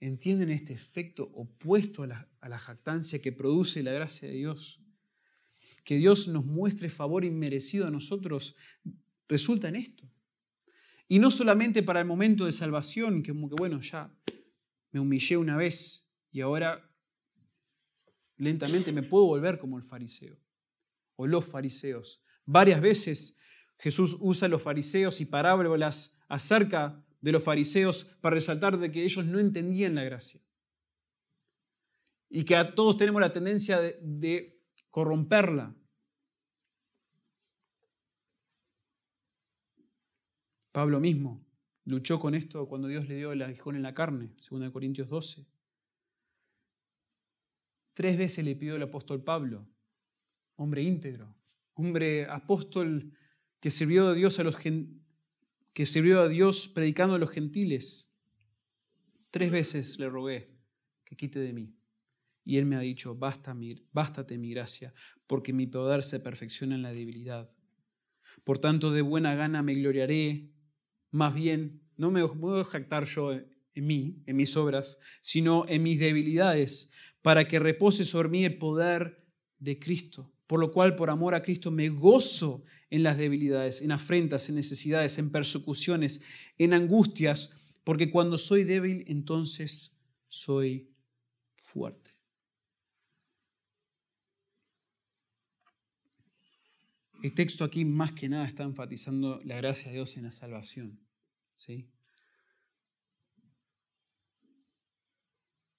[0.00, 4.82] ¿Entienden este efecto opuesto a la, jactancia que produce la gracia de Dios?
[5.84, 8.56] que Dios nos muestre favor inmerecido a nosotros,
[9.26, 10.10] resulta en esto.
[11.08, 14.14] Y no solamente para el momento de salvación, que como que bueno, ya
[14.92, 16.90] me humillé una vez y ahora
[18.38, 20.36] lentamente me puedo volver como el fariseo
[21.16, 22.24] o los fariseos.
[22.46, 23.36] Varias veces
[23.78, 29.26] Jesús usa los fariseos y parábolas acerca de los fariseos para resaltar de que ellos
[29.26, 30.40] no entendían la gracia.
[32.30, 35.74] Y que a todos tenemos la tendencia de, de corromperla.
[40.72, 41.44] Pablo mismo
[41.84, 45.46] luchó con esto cuando Dios le dio el aguijón en la carne, 2 Corintios 12.
[47.98, 49.68] Tres veces le pidió el apóstol Pablo,
[50.54, 51.34] hombre íntegro,
[51.74, 53.12] hombre apóstol
[53.58, 54.56] que sirvió a Dios a los
[55.72, 58.08] que sirvió Dios predicando a los gentiles.
[59.32, 60.48] Tres veces le rogué
[61.02, 61.74] que quite de mí.
[62.44, 63.52] Y él me ha dicho, Basta,
[63.90, 64.94] bástate mi gracia,
[65.26, 67.50] porque mi poder se perfecciona en la debilidad.
[68.44, 70.52] Por tanto, de buena gana me gloriaré,
[71.10, 73.32] más bien, no me a jactar yo
[73.78, 76.90] en mí, en mis obras, sino en mis debilidades,
[77.22, 79.24] para que repose sobre mí el poder
[79.58, 80.32] de Cristo.
[80.46, 84.54] Por lo cual, por amor a Cristo, me gozo en las debilidades, en afrentas, en
[84.54, 86.22] necesidades, en persecuciones,
[86.56, 87.54] en angustias,
[87.84, 89.92] porque cuando soy débil, entonces
[90.28, 90.90] soy
[91.54, 92.18] fuerte.
[97.22, 101.00] El texto aquí más que nada está enfatizando la gracia de Dios en la salvación.
[101.56, 101.90] ¿sí?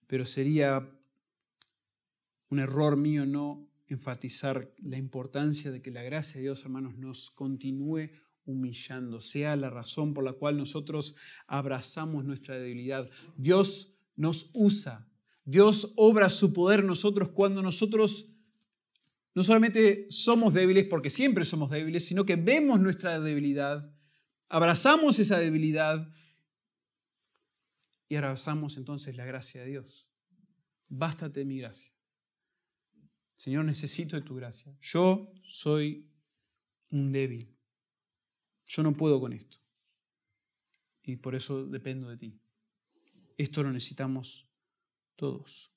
[0.05, 0.98] Pero sería
[2.49, 7.31] un error mío no enfatizar la importancia de que la gracia de Dios, hermanos, nos
[7.31, 8.09] continúe
[8.45, 11.15] humillando, sea la razón por la cual nosotros
[11.47, 13.09] abrazamos nuestra debilidad.
[13.35, 15.07] Dios nos usa,
[15.45, 18.27] Dios obra su poder en nosotros cuando nosotros
[19.35, 23.91] no solamente somos débiles, porque siempre somos débiles, sino que vemos nuestra debilidad,
[24.49, 26.11] abrazamos esa debilidad
[28.07, 30.07] y abrazamos entonces la gracia de Dios.
[30.87, 31.93] Bástate mi gracia.
[33.39, 34.77] Señor, necesito de tu gracia.
[34.81, 36.11] Yo soy
[36.89, 37.57] un débil.
[38.65, 39.59] Yo no puedo con esto.
[41.03, 42.37] Y por eso dependo de ti.
[43.37, 44.45] Esto lo necesitamos
[45.15, 45.73] todos.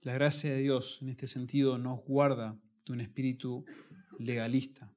[0.00, 3.64] La gracia de Dios en este sentido nos guarda de un espíritu
[4.18, 4.95] legalista.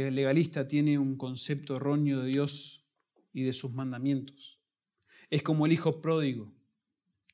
[0.00, 2.84] El legalista tiene un concepto erróneo de Dios
[3.32, 4.60] y de sus mandamientos.
[5.30, 6.52] Es como el hijo pródigo,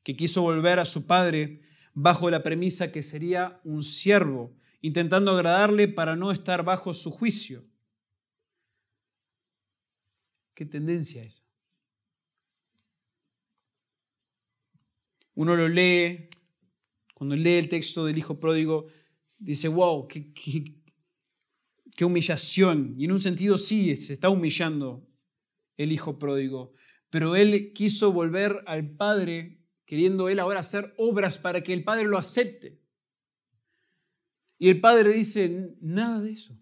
[0.03, 1.63] que quiso volver a su padre
[1.95, 7.65] bajo la premisa que sería un siervo, intentando agradarle para no estar bajo su juicio.
[10.55, 11.45] ¿Qué tendencia esa?
[15.35, 16.29] Uno lo lee,
[17.15, 18.87] cuando lee el texto del hijo pródigo,
[19.39, 20.80] dice, wow, qué, qué
[22.05, 22.95] humillación.
[22.99, 25.07] Y en un sentido sí, se está humillando
[25.77, 26.75] el hijo pródigo.
[27.11, 32.05] Pero él quiso volver al padre, queriendo él ahora hacer obras para que el padre
[32.05, 32.81] lo acepte.
[34.59, 36.59] Y el padre dice, nada de eso.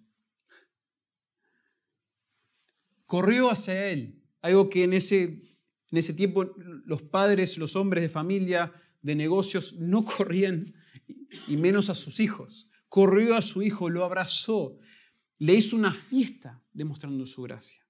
[3.04, 6.44] Corrió hacia él, algo que en ese, en ese tiempo
[6.84, 8.72] los padres, los hombres de familia,
[9.02, 10.74] de negocios, no corrían,
[11.46, 12.68] y menos a sus hijos.
[12.88, 14.78] Corrió a su hijo, lo abrazó,
[15.38, 17.84] le hizo una fiesta demostrando su gracia.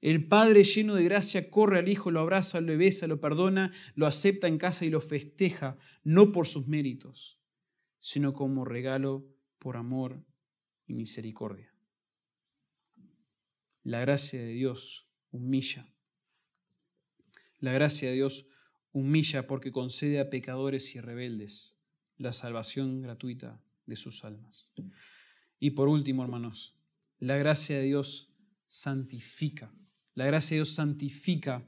[0.00, 4.06] El Padre lleno de gracia corre al Hijo, lo abraza, lo besa, lo perdona, lo
[4.06, 7.40] acepta en casa y lo festeja, no por sus méritos,
[8.00, 9.26] sino como regalo
[9.58, 10.22] por amor
[10.86, 11.72] y misericordia.
[13.82, 15.90] La gracia de Dios humilla.
[17.58, 18.50] La gracia de Dios
[18.92, 21.78] humilla porque concede a pecadores y rebeldes
[22.18, 24.70] la salvación gratuita de sus almas.
[25.64, 26.76] Y por último, hermanos,
[27.18, 28.30] la gracia de Dios
[28.66, 29.72] santifica.
[30.12, 31.66] La gracia de Dios santifica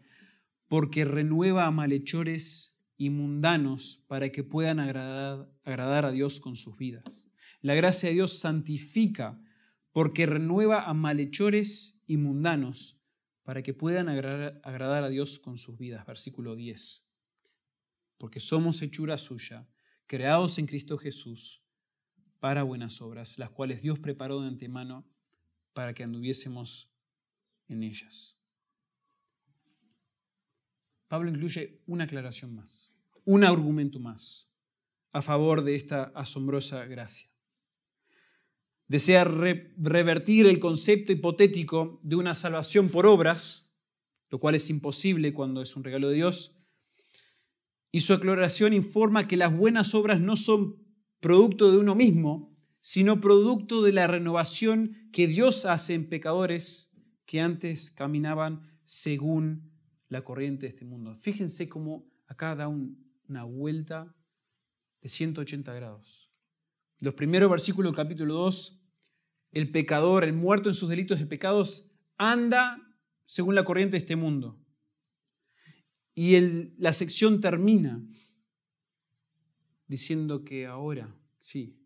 [0.68, 7.26] porque renueva a malhechores y mundanos para que puedan agradar, a Dios con sus vidas.
[7.62, 9.42] La gracia de Dios santifica
[9.92, 13.00] porque renueva a malhechores y mundanos
[13.44, 16.04] para que puedan agradar, agradar a Dios con sus vidas.
[16.04, 17.08] Versículo 10.
[18.18, 19.66] Porque somos hechura suya,
[20.06, 21.65] creados en Cristo Jesús
[22.40, 25.04] para buenas obras, las cuales Dios preparó de antemano
[25.72, 26.90] para que anduviésemos
[27.68, 28.36] en ellas.
[31.08, 32.92] Pablo incluye una aclaración más,
[33.24, 34.50] un argumento más
[35.12, 37.30] a favor de esta asombrosa gracia.
[38.88, 43.74] desea revertir el concepto hipotético de una salvación por obras,
[44.30, 46.56] lo cual es imposible cuando es un regalo de Dios.
[47.90, 50.85] Y su aclaración informa que las buenas obras no son
[51.20, 56.92] producto de uno mismo, sino producto de la renovación que Dios hace en pecadores
[57.24, 59.72] que antes caminaban según
[60.08, 61.14] la corriente de este mundo.
[61.16, 64.14] Fíjense cómo acá da una vuelta
[65.00, 66.30] de 180 grados.
[66.98, 68.80] Los primeros versículos del capítulo 2,
[69.52, 72.80] el pecador, el muerto en sus delitos de pecados, anda
[73.24, 74.58] según la corriente de este mundo.
[76.14, 76.38] Y
[76.78, 78.02] la sección termina
[79.86, 81.78] diciendo que ahora, sí,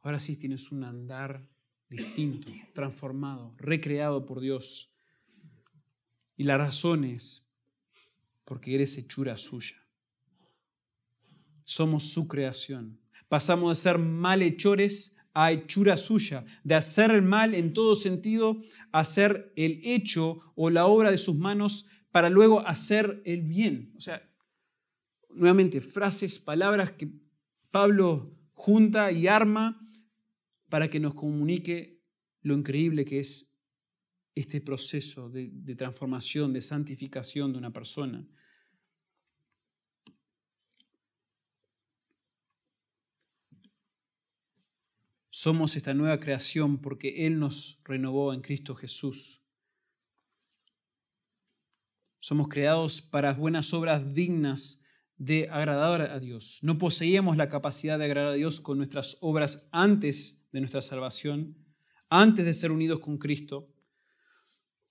[0.00, 1.48] ahora sí tienes un andar
[1.88, 4.92] distinto, transformado, recreado por Dios.
[6.36, 7.48] Y la razón es
[8.44, 9.76] porque eres hechura suya.
[11.62, 13.00] Somos su creación.
[13.28, 18.60] Pasamos de ser malhechores a hechura suya, de hacer el mal en todo sentido,
[18.92, 23.92] a hacer el hecho o la obra de sus manos para luego hacer el bien.
[23.96, 24.22] O sea,
[25.34, 27.08] nuevamente, frases, palabras que
[27.70, 29.80] Pablo junta y arma
[30.68, 32.00] para que nos comunique
[32.42, 33.52] lo increíble que es
[34.34, 38.26] este proceso de, transformación, de santificación de una persona.
[45.30, 49.40] Somos esta nueva creación porque Él nos renovó en Cristo Jesús.
[52.20, 54.83] Somos creados para buenas obras dignas
[55.24, 56.58] de agradar a Dios.
[56.62, 61.56] No poseíamos la capacidad de agradar a Dios con nuestras obras antes de nuestra salvación,
[62.10, 63.72] antes de ser unidos con Cristo.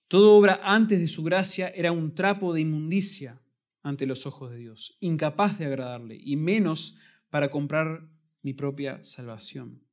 [0.08, 3.40] Toda obra antes de su gracia era un trapo de inmundicia
[3.82, 6.96] ante los ojos de Dios, incapaz de agradarle, y menos
[7.30, 8.08] para comprar
[8.42, 9.84] mi propia salvación.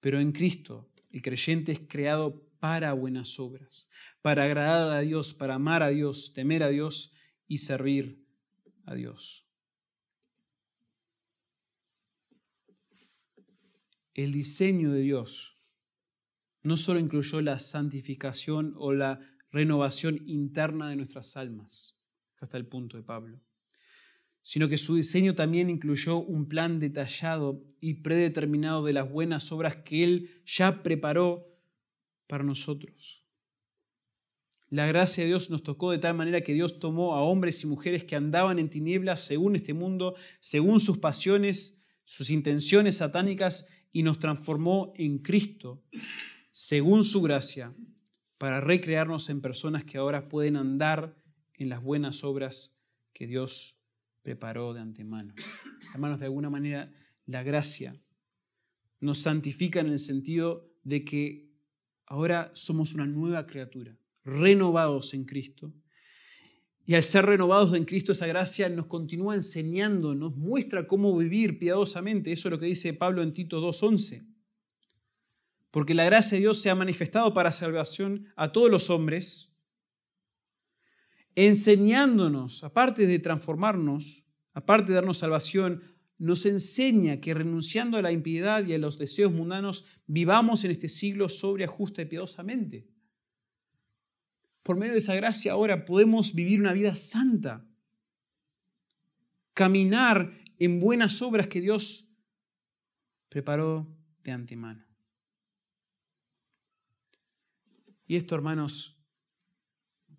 [0.00, 3.90] Pero en Cristo el creyente es creado para buenas obras,
[4.22, 7.12] para agradar a Dios, para amar a Dios, temer a Dios
[7.46, 8.29] y servir
[8.90, 9.46] a Dios.
[14.14, 15.56] El diseño de Dios
[16.62, 19.20] no solo incluyó la santificación o la
[19.52, 21.96] renovación interna de nuestras almas,
[22.38, 23.40] hasta el punto de Pablo,
[24.42, 29.76] sino que su diseño también incluyó un plan detallado y predeterminado de las buenas obras
[29.76, 31.46] que Él ya preparó
[32.26, 33.19] para nosotros.
[34.70, 37.66] La gracia de Dios nos tocó de tal manera que Dios tomó a hombres y
[37.66, 44.04] mujeres que andaban en tinieblas según este mundo, según sus pasiones, sus intenciones satánicas, y
[44.04, 45.82] nos transformó en Cristo,
[46.52, 47.74] según su gracia,
[48.38, 51.16] para recrearnos en personas que ahora pueden andar
[51.54, 52.80] en las buenas obras
[53.12, 53.76] que Dios
[54.22, 55.34] preparó de antemano.
[55.92, 56.92] Hermanos, de alguna manera,
[57.26, 58.00] la gracia
[59.00, 61.50] nos santifica en el sentido de que
[62.06, 63.96] ahora somos una nueva criatura,
[64.30, 65.72] renovados en Cristo.
[66.86, 71.58] Y al ser renovados en Cristo, esa gracia nos continúa enseñando, nos muestra cómo vivir
[71.58, 72.32] piadosamente.
[72.32, 74.26] Eso es lo que dice Pablo en Tito 2.11.
[75.70, 79.52] Porque la gracia de Dios se ha manifestado para salvación a todos los hombres,
[81.36, 85.82] enseñándonos, aparte de transformarnos, aparte de darnos salvación,
[86.18, 90.88] nos enseña que renunciando a la impiedad y a los deseos mundanos, vivamos en este
[90.88, 92.88] siglo sobria, justa y piadosamente.
[94.62, 97.66] Por medio de esa gracia ahora podemos vivir una vida santa,
[99.54, 102.06] caminar en buenas obras que Dios
[103.28, 104.84] preparó de antemano.
[108.06, 109.00] Y esto, hermanos,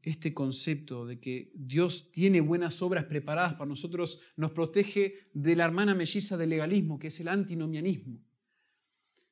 [0.02, 5.66] este concepto de que Dios tiene buenas obras preparadas para nosotros nos protege de la
[5.66, 8.20] hermana melliza del legalismo, que es el antinomianismo.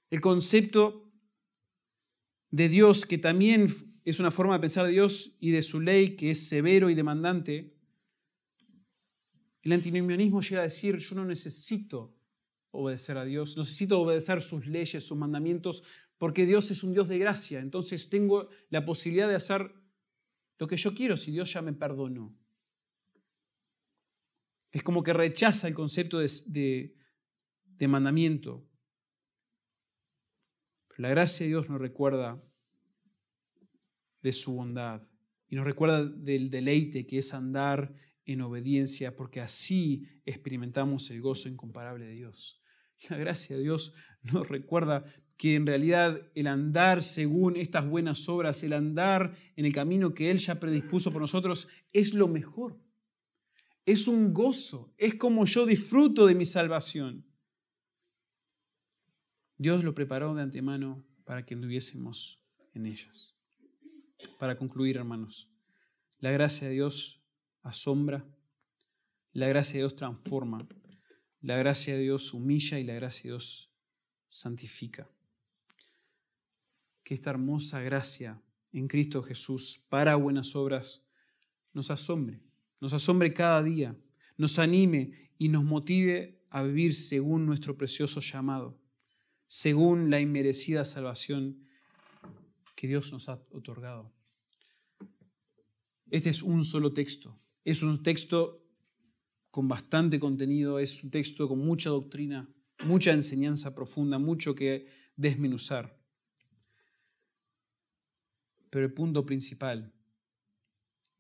[0.10, 1.10] El concepto
[2.52, 3.68] de Dios, que también
[4.10, 6.95] es una forma de pensar de Dios y de su ley, que es severo y
[6.95, 7.73] demandante.
[9.61, 12.15] El antinomianismo llega a decir, yo no necesito
[12.72, 15.84] obedecer a Dios, necesito obedecer sus leyes, sus mandamientos,
[16.18, 17.60] porque Dios es un Dios de gracia.
[17.60, 19.73] Entonces tengo la posibilidad de hacer
[20.57, 22.36] lo que yo quiero si Dios ya me perdonó.
[24.72, 26.95] Es como que rechaza el concepto de,
[27.65, 28.68] de, mandamiento.
[30.98, 32.44] La gracia de Dios nos recuerda
[34.22, 35.02] de su bondad
[35.50, 37.94] y nos recuerda del deleite que es andar
[38.26, 42.62] en obediencia, porque así experimentamos el gozo incomparable de Dios.
[43.10, 45.04] La gracia de Dios nos recuerda
[45.38, 50.30] que en realidad el andar según estas buenas obras, el andar en el camino que
[50.30, 52.80] Él ya predispuso por nosotros, es lo mejor.
[53.86, 57.26] Es un gozo, es como yo disfruto de mi salvación.
[59.58, 62.44] Dios lo preparó de antemano para que anduviésemos
[62.74, 63.39] en ellas.
[64.38, 65.50] Para concluir, hermanos,
[66.20, 67.22] la gracia de Dios
[67.62, 68.26] asombra,
[69.34, 70.68] la gracia de Dios transforma,
[71.41, 73.72] la gracia de Dios humilla y la gracia de Dios
[74.30, 75.10] santifica.
[77.04, 78.41] Que esta hermosa gracia
[78.72, 81.04] en Cristo Jesús para buenas obras
[81.74, 82.41] nos asombre,
[82.80, 83.96] nos asombre cada día,
[84.38, 88.80] nos anime y nos motive a vivir según nuestro precioso llamado,
[89.48, 91.66] según la inmerecida salvación
[92.80, 94.10] que Dios nos ha otorgado.
[96.10, 98.65] Este es un solo texto, es un texto
[99.51, 102.49] con bastante contenido, es un texto con mucha doctrina,
[102.85, 104.88] mucha enseñanza profunda, mucho que
[105.18, 105.99] desmenuzar.
[108.69, 109.93] Pero el punto principal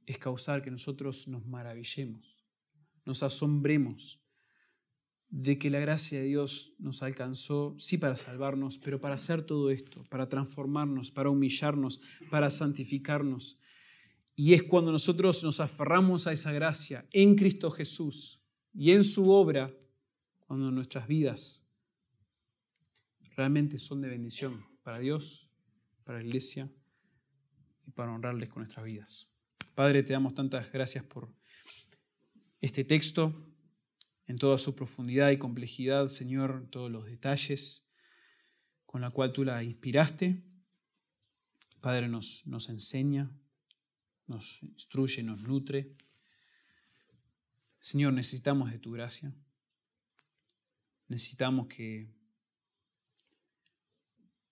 [0.05, 2.41] es causar que nosotros nos maravillemos,
[3.03, 4.21] nos asombremos
[5.29, 9.69] de que la gracia de Dios nos alcanzó, sí para salvarnos, pero para hacer todo
[9.69, 12.01] esto, para transformarnos, para humillarnos,
[12.31, 13.59] para santificarnos.
[14.35, 18.41] Y es cuando nosotros nos aferramos a esa gracia en Cristo Jesús
[18.73, 19.75] y en su obra,
[20.47, 21.67] cuando nuestras vidas
[23.35, 25.47] realmente son de bendición para Dios,
[26.03, 26.71] para la iglesia
[27.85, 29.29] y para honrarles con nuestras vidas.
[29.75, 31.31] Padre, te damos tantas gracias por
[32.61, 33.33] este texto,
[34.29, 37.89] en toda su profundidad y complejidad, Señor, todos los detalles
[38.85, 40.45] con la cual tú la inspiraste.
[41.81, 43.31] Padre, nos, nos enseña,
[44.27, 45.95] nos instruye, nos nutre.
[47.79, 49.33] Señor, necesitamos de tu gracia.
[51.07, 52.13] Necesitamos que,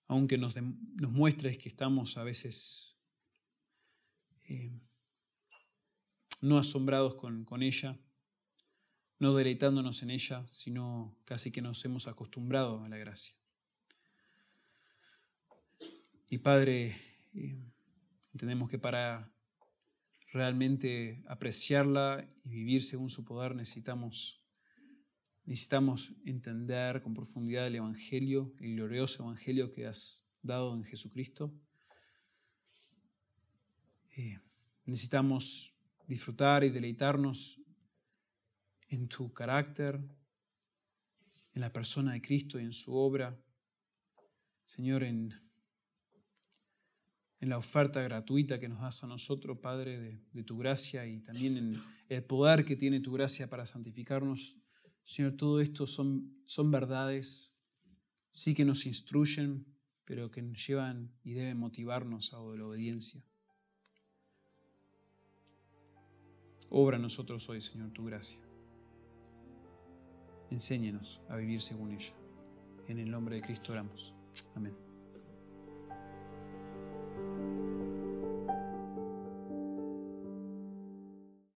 [0.07, 2.97] aunque nos, muestres que estamos a veces
[4.45, 4.81] eh,
[6.41, 7.99] no asombrados con ella,
[9.19, 13.35] no deleitándonos en ella, sino casi que nos hemos acostumbrado a la gracia.
[16.29, 16.95] Y Padre,
[17.33, 17.57] eh,
[18.33, 19.31] entendemos que para
[20.33, 24.43] realmente apreciarla y vivir según su poder necesitamos,
[25.45, 31.53] necesitamos entender con profundidad el Evangelio, el glorioso Evangelio que has dado en Jesucristo.
[34.15, 34.37] Eh,
[34.85, 35.73] necesitamos
[36.07, 37.59] disfrutar y deleitarnos
[38.89, 39.99] en tu carácter,
[41.53, 43.37] en la persona de Cristo y en su obra.
[44.65, 45.33] Señor, en,
[47.39, 51.19] en la oferta gratuita que nos das a nosotros, Padre, de, de, tu gracia y
[51.19, 54.55] también en el poder que tiene tu gracia para santificarnos.
[55.05, 57.53] Señor, todo esto son, son verdades,
[58.31, 59.65] sí que nos instruyen,
[60.05, 63.23] pero que nos llevan y deben motivarnos a la obediencia.
[66.69, 68.46] Obra nosotros hoy, Señor, tu gracia.
[70.51, 72.13] Enséñenos a vivir según ella.
[72.87, 74.15] En el nombre de Cristo oramos.
[74.55, 74.86] Amén.